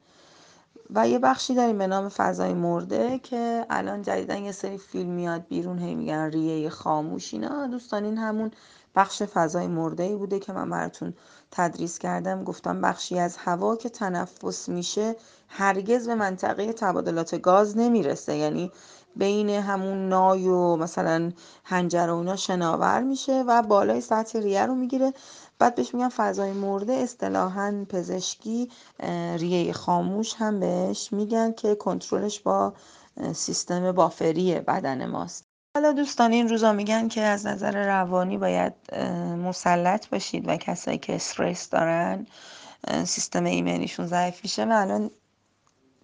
و 0.95 1.09
یه 1.09 1.19
بخشی 1.19 1.55
داریم 1.55 1.79
به 1.79 1.87
نام 1.87 2.09
فضای 2.09 2.55
مرده 2.55 3.19
که 3.19 3.67
الان 3.71 4.03
جدیدا 4.03 4.35
یه 4.35 4.53
سری 4.53 4.79
فیلم 4.79 5.11
میاد 5.11 5.47
بیرون 5.49 5.79
هی 5.79 5.95
میگن 5.95 6.31
ریه 6.31 6.71
خاموش 6.71 7.35
اینا. 7.35 7.67
دوستان 7.67 8.05
این 8.05 8.19
همون 8.19 8.51
بخش 8.97 9.23
فضای 9.23 9.67
مرده 9.67 10.03
ای 10.03 10.17
بوده 10.17 10.39
که 10.39 10.53
من 10.53 10.71
براتون 10.71 11.15
تدریس 11.51 11.99
کردم. 11.99 12.45
گفتم 12.45 12.81
بخشی 12.81 13.19
از 13.19 13.37
هوا 13.37 13.77
که 13.77 13.89
تنفس 13.89 14.69
میشه 14.69 15.17
هرگز 15.49 16.09
به 16.09 16.15
منطقه 16.15 16.73
تبادلات 16.73 17.41
گاز 17.41 17.79
نمی‌رسه. 17.79 18.37
یعنی 18.37 18.71
بین 19.17 19.51
همون 19.51 20.09
نای 20.09 20.49
و 20.49 20.77
مثلا 20.77 21.33
هنجره 21.65 22.13
و 22.13 22.17
اینا 22.17 22.37
شناور 22.37 23.01
میشه 23.01 23.45
و 23.47 23.63
بالای 23.63 24.01
سطح 24.01 24.39
ریه 24.39 24.67
رو 24.67 24.75
می‌گیره. 24.75 25.13
بعد 25.63 25.75
بهش 25.75 25.95
میگن 25.95 26.09
فضای 26.09 26.53
مرده 26.53 26.93
اصطلاحا 26.93 27.87
پزشکی 27.89 28.71
ریه 29.37 29.73
خاموش 29.73 30.35
هم 30.37 30.61
بهش 30.61 31.13
میگن 31.13 31.53
که 31.53 31.75
کنترلش 31.75 32.41
با 32.41 32.75
سیستم 33.33 33.93
بافری 33.93 34.55
بدن 34.55 35.07
ماست. 35.07 35.45
حالا 35.77 35.93
دوستان 35.93 36.33
این 36.33 36.49
روزا 36.49 36.73
میگن 36.73 37.09
که 37.09 37.21
از 37.21 37.47
نظر 37.47 37.87
روانی 37.87 38.39
باید 38.39 38.73
مسلط 39.39 40.09
باشید 40.09 40.49
و 40.49 40.57
کسایی 40.57 40.99
که 40.99 41.15
استرس 41.15 41.69
دارن 41.69 42.27
سیستم 43.05 43.45
ایمنیشون 43.45 44.07
ضعیف 44.07 44.41
میشه 44.43 44.65
و 44.65 44.73
الان 44.73 45.11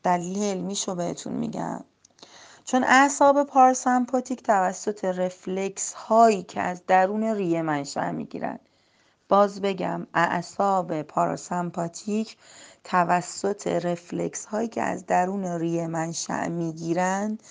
دلیل 0.03 0.43
علمیشو 0.43 0.95
بهتون 0.95 1.33
میگم. 1.33 1.85
چون 2.65 2.85
اعصاب 2.85 3.43
پاراسمپاتیک 3.43 4.43
توسط 4.43 5.05
رفلکس 5.05 5.93
هایی 5.93 6.43
که 6.43 6.61
از 6.61 6.87
درون 6.87 7.25
ریه 7.25 7.63
منشأ 7.63 8.11
می‌گیرن. 8.11 8.59
باز 9.29 9.61
بگم 9.61 10.07
اعصاب 10.15 11.03
پاراسمپاتیک 11.03 12.37
توسط 12.85 13.67
رفلکس 13.67 14.45
هایی 14.45 14.69
که 14.69 14.83
از 14.83 15.07
درون 15.07 15.45
ریه 15.45 15.87
منشأ 15.87 16.49
می‌گیرند 16.49 17.43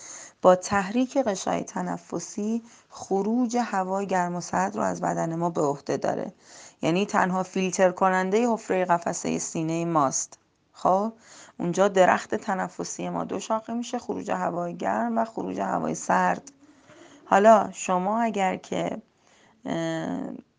با 0.42 0.56
تحریک 0.56 1.18
غشای 1.18 1.64
تنفسی 1.64 2.62
خروج 2.90 3.56
هوای 3.56 4.06
گرم 4.06 4.36
و 4.36 4.40
سرد 4.40 4.76
رو 4.76 4.82
از 4.82 5.00
بدن 5.00 5.34
ما 5.34 5.50
به 5.50 5.60
عهده 5.60 5.96
داره. 5.96 6.32
یعنی 6.82 7.06
تنها 7.06 7.42
فیلتر 7.42 7.90
کننده 7.90 8.48
حفره 8.48 8.84
قفسه 8.84 9.38
سینه 9.38 9.84
ماست. 9.84 10.38
خب 10.72 11.12
اونجا 11.58 11.88
درخت 11.88 12.34
تنفسی 12.34 13.08
ما 13.08 13.24
دو 13.24 13.40
شاخه 13.40 13.72
میشه 13.72 13.98
خروج 13.98 14.30
هوای 14.30 14.76
گرم 14.76 15.18
و 15.18 15.24
خروج 15.24 15.60
هوای 15.60 15.94
سرد. 15.94 16.52
حالا 17.24 17.70
شما 17.72 18.20
اگر 18.22 18.56
که 18.56 19.02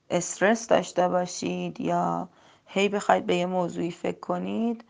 استرس 0.09 0.67
داشته 0.67 1.07
باشید 1.07 1.81
یا 1.81 2.27
هی 2.67 2.89
بخواید 2.89 3.25
به 3.25 3.35
یه 3.35 3.45
موضوعی 3.45 3.91
فکر 3.91 4.19
کنید 4.19 4.83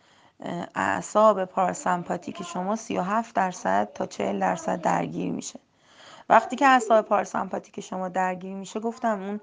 اعصاب 0.75 1.45
پاراسمپاتیک 1.45 2.43
شما 2.43 2.75
37 2.75 3.35
درصد 3.35 3.89
تا 3.93 4.05
40 4.05 4.39
درصد 4.39 4.81
درگیر 4.81 5.31
میشه. 5.31 5.59
وقتی 6.29 6.55
که 6.55 6.67
اعصاب 6.67 7.05
پاراسمپاتیک 7.05 7.79
شما 7.79 8.09
درگیر 8.09 8.53
میشه 8.53 8.79
گفتم 8.79 9.21
اون 9.21 9.39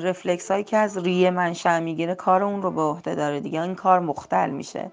رفلکس 0.00 0.50
هایی 0.50 0.64
که 0.64 0.76
از 0.76 0.98
ریه 0.98 1.30
منشأ 1.30 1.80
می‌گیره 1.80 2.14
کار 2.14 2.42
اون 2.42 2.62
رو 2.62 2.70
به 2.70 2.82
عهده 2.82 3.14
داره 3.14 3.40
دیگه. 3.40 3.62
این 3.62 3.74
کار 3.74 4.00
مختل 4.00 4.50
میشه. 4.50 4.90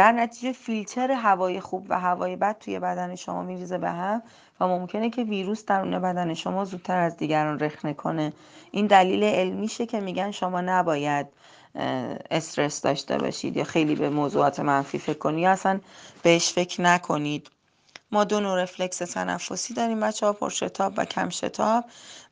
در 0.00 0.12
نتیجه 0.12 0.52
فیلتر 0.52 1.10
هوای 1.10 1.60
خوب 1.60 1.86
و 1.88 2.00
هوای 2.00 2.36
بد 2.36 2.58
توی 2.58 2.78
بدن 2.78 3.14
شما 3.14 3.42
میریزه 3.42 3.78
به 3.78 3.90
هم 3.90 4.22
و 4.60 4.66
ممکنه 4.66 5.10
که 5.10 5.24
ویروس 5.24 5.64
درون 5.64 5.98
بدن 5.98 6.34
شما 6.34 6.64
زودتر 6.64 6.98
از 6.98 7.16
دیگران 7.16 7.58
رخنه 7.58 7.94
کنه. 7.94 8.32
این 8.70 8.86
دلیل 8.86 9.24
علمیشه 9.24 9.86
که 9.86 10.00
میگن 10.00 10.30
شما 10.30 10.60
نباید 10.60 11.26
استرس 12.30 12.80
داشته 12.80 13.18
باشید 13.18 13.56
یا 13.56 13.64
خیلی 13.64 13.94
به 13.94 14.10
موضوعات 14.10 14.60
منفی 14.60 14.98
فکر 14.98 15.18
کنید 15.18 15.38
یا 15.38 15.50
اصلا 15.50 15.80
بهش 16.22 16.52
فکر 16.52 16.82
نکنید. 16.82 17.50
ما 18.12 18.24
دو 18.24 18.40
نوع 18.40 18.62
رفلکس 18.62 18.98
تنفسی 18.98 19.74
داریم 19.74 20.00
بچه 20.00 20.26
ها 20.26 20.32
پرشتاب 20.32 20.92
و 20.96 21.04
کم 21.04 21.28
شتاب 21.28 21.84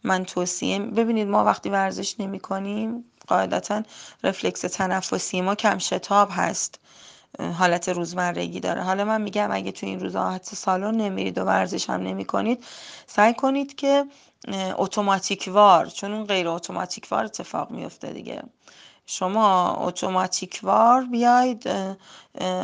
من 0.04 0.24
توصیه 0.24 0.78
ببینید 0.78 1.28
ما 1.28 1.44
وقتی 1.44 1.68
ورزش 1.68 2.20
نمی 2.20 2.40
کنیم 2.40 3.04
قاعدتا 3.26 3.82
رفلکس 4.24 4.60
تنفسی 4.60 5.40
ما 5.40 5.54
کم 5.54 5.78
شتاب 5.78 6.28
هست. 6.32 6.80
حالت 7.58 7.88
روزمرگی 7.88 8.60
داره. 8.60 8.82
حالا 8.82 9.04
من 9.04 9.22
میگم 9.22 9.48
اگه 9.52 9.72
تو 9.72 9.86
این 9.86 10.00
روزا 10.00 10.30
حتی 10.30 10.56
سالن 10.56 10.94
نمیرید 10.96 11.38
و 11.38 11.44
ورزش 11.44 11.90
هم 11.90 12.02
نمی 12.02 12.24
کنید 12.24 12.64
سعی 13.06 13.34
کنید 13.34 13.74
که 13.76 14.04
اتوماتیک 14.78 15.50
وار 15.52 15.86
چون 15.86 16.12
اون 16.14 16.24
غیر 16.26 16.48
اتوماتیک 16.48 17.08
وار 17.10 17.24
اتفاق 17.24 17.70
میفته 17.70 18.12
دیگه. 18.12 18.42
شما 19.06 19.74
اتوماتیک 19.74 20.60
وار 20.62 21.04
بیاید 21.04 21.70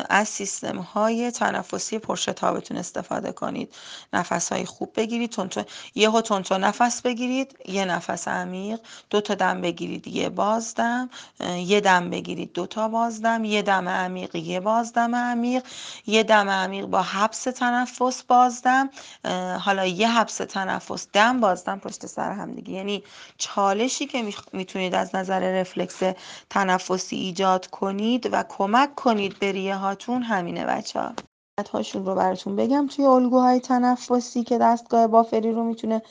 از 0.08 0.28
سیستم 0.28 0.78
های 0.78 1.30
تنفسی 1.30 1.98
پرشتابتون 1.98 2.76
استفاده 2.76 3.32
کنید. 3.32 3.74
نفس 4.12 4.52
های 4.52 4.64
خوب 4.64 4.92
بگیرید 4.96 5.30
تونتون 5.30 5.64
یه 5.94 6.10
تونتون 6.22 6.64
نفس 6.64 7.02
بگیرید 7.02 7.58
یه 7.66 7.84
نفس 7.84 8.28
عمیق 8.28 8.80
دو 9.10 9.20
تا 9.20 9.34
دم 9.34 9.60
بگیرید 9.60 10.06
یه 10.08 10.28
بازدم 10.28 11.10
یه 11.56 11.80
دم 11.80 12.10
بگیرید 12.10 12.52
دو 12.52 12.66
تا 12.66 12.88
بازدم 12.88 13.44
یه 13.44 13.62
دم 13.62 13.88
عمیق 13.88 14.36
یه 14.36 14.60
بازدم 14.60 15.14
عمیق 15.14 15.62
یه 16.06 16.22
دم 16.22 16.48
عمیق 16.48 16.86
با 16.86 17.02
حبس 17.02 17.42
تنفس 17.42 18.22
بازدم 18.22 18.90
حالا 19.60 19.86
یه 19.86 20.10
حبس 20.10 20.36
تنفس 20.36 21.06
دم 21.12 21.40
بازدم 21.40 21.78
پشت 21.78 22.06
سر 22.06 22.32
هم 22.32 22.52
دیگه. 22.52 22.72
یعنی 22.72 23.04
چالشی 23.38 24.06
که 24.06 24.32
می‌تونید 24.52 24.94
از 24.94 25.14
نظر 25.14 25.60
رفلکس 25.60 26.00
تنفسی 26.50 27.16
ایجاد 27.16 27.66
کنید 27.66 28.28
و 28.32 28.44
کمک 28.48 28.94
کنید 28.94 29.38
به 29.38 29.52
ریه 29.64 29.76
هاتون 29.76 30.22
همینه 30.22 30.64
بچه 30.64 31.00
ها. 31.00 31.12
هاشون 31.72 32.06
رو 32.06 32.14
براتون 32.14 32.56
بگم. 32.56 32.86
توی 32.86 33.04
الگوهای 33.04 33.60
تنفسی 33.60 34.44
که 34.44 34.58
دستگاه 34.58 35.06
بافری 35.06 35.52
رو 35.52 35.64
می‌تونه 35.64 36.02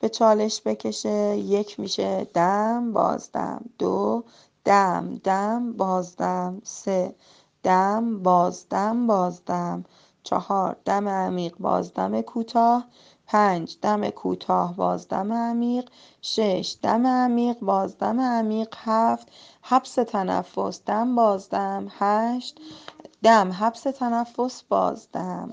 به 0.00 0.08
چالش 0.08 0.62
بکشه 0.64 1.36
یک 1.36 1.80
میشه 1.80 2.26
دم 2.34 2.92
بازدم. 2.92 3.64
دو 3.78 4.24
دم 4.64 5.20
دم 5.24 5.72
بازدم. 5.72 6.60
سه 6.64 7.14
دم 7.62 8.22
بازدم 8.22 9.06
بازدم. 9.06 9.84
چهار 10.22 10.76
دم 10.84 11.08
عمیق 11.08 11.54
بازدم 11.60 12.20
کوتاه. 12.20 12.84
پنج 13.26 13.76
دم 13.82 14.10
کوتاه 14.10 14.76
بازدم 14.76 15.32
عمیق. 15.32 15.90
شش 16.22 16.76
دم 16.82 17.06
عمیق 17.06 17.58
بازدم 17.60 18.20
عمیق. 18.20 18.74
هفت 18.76 19.28
حبس 19.62 19.94
تنفس 19.94 20.80
دم 20.86 21.14
بازدم. 21.14 21.86
هشت 21.98 22.60
دم 23.24 23.52
حبس 23.52 23.82
تنفس 23.82 24.62
بازدم. 24.62 25.50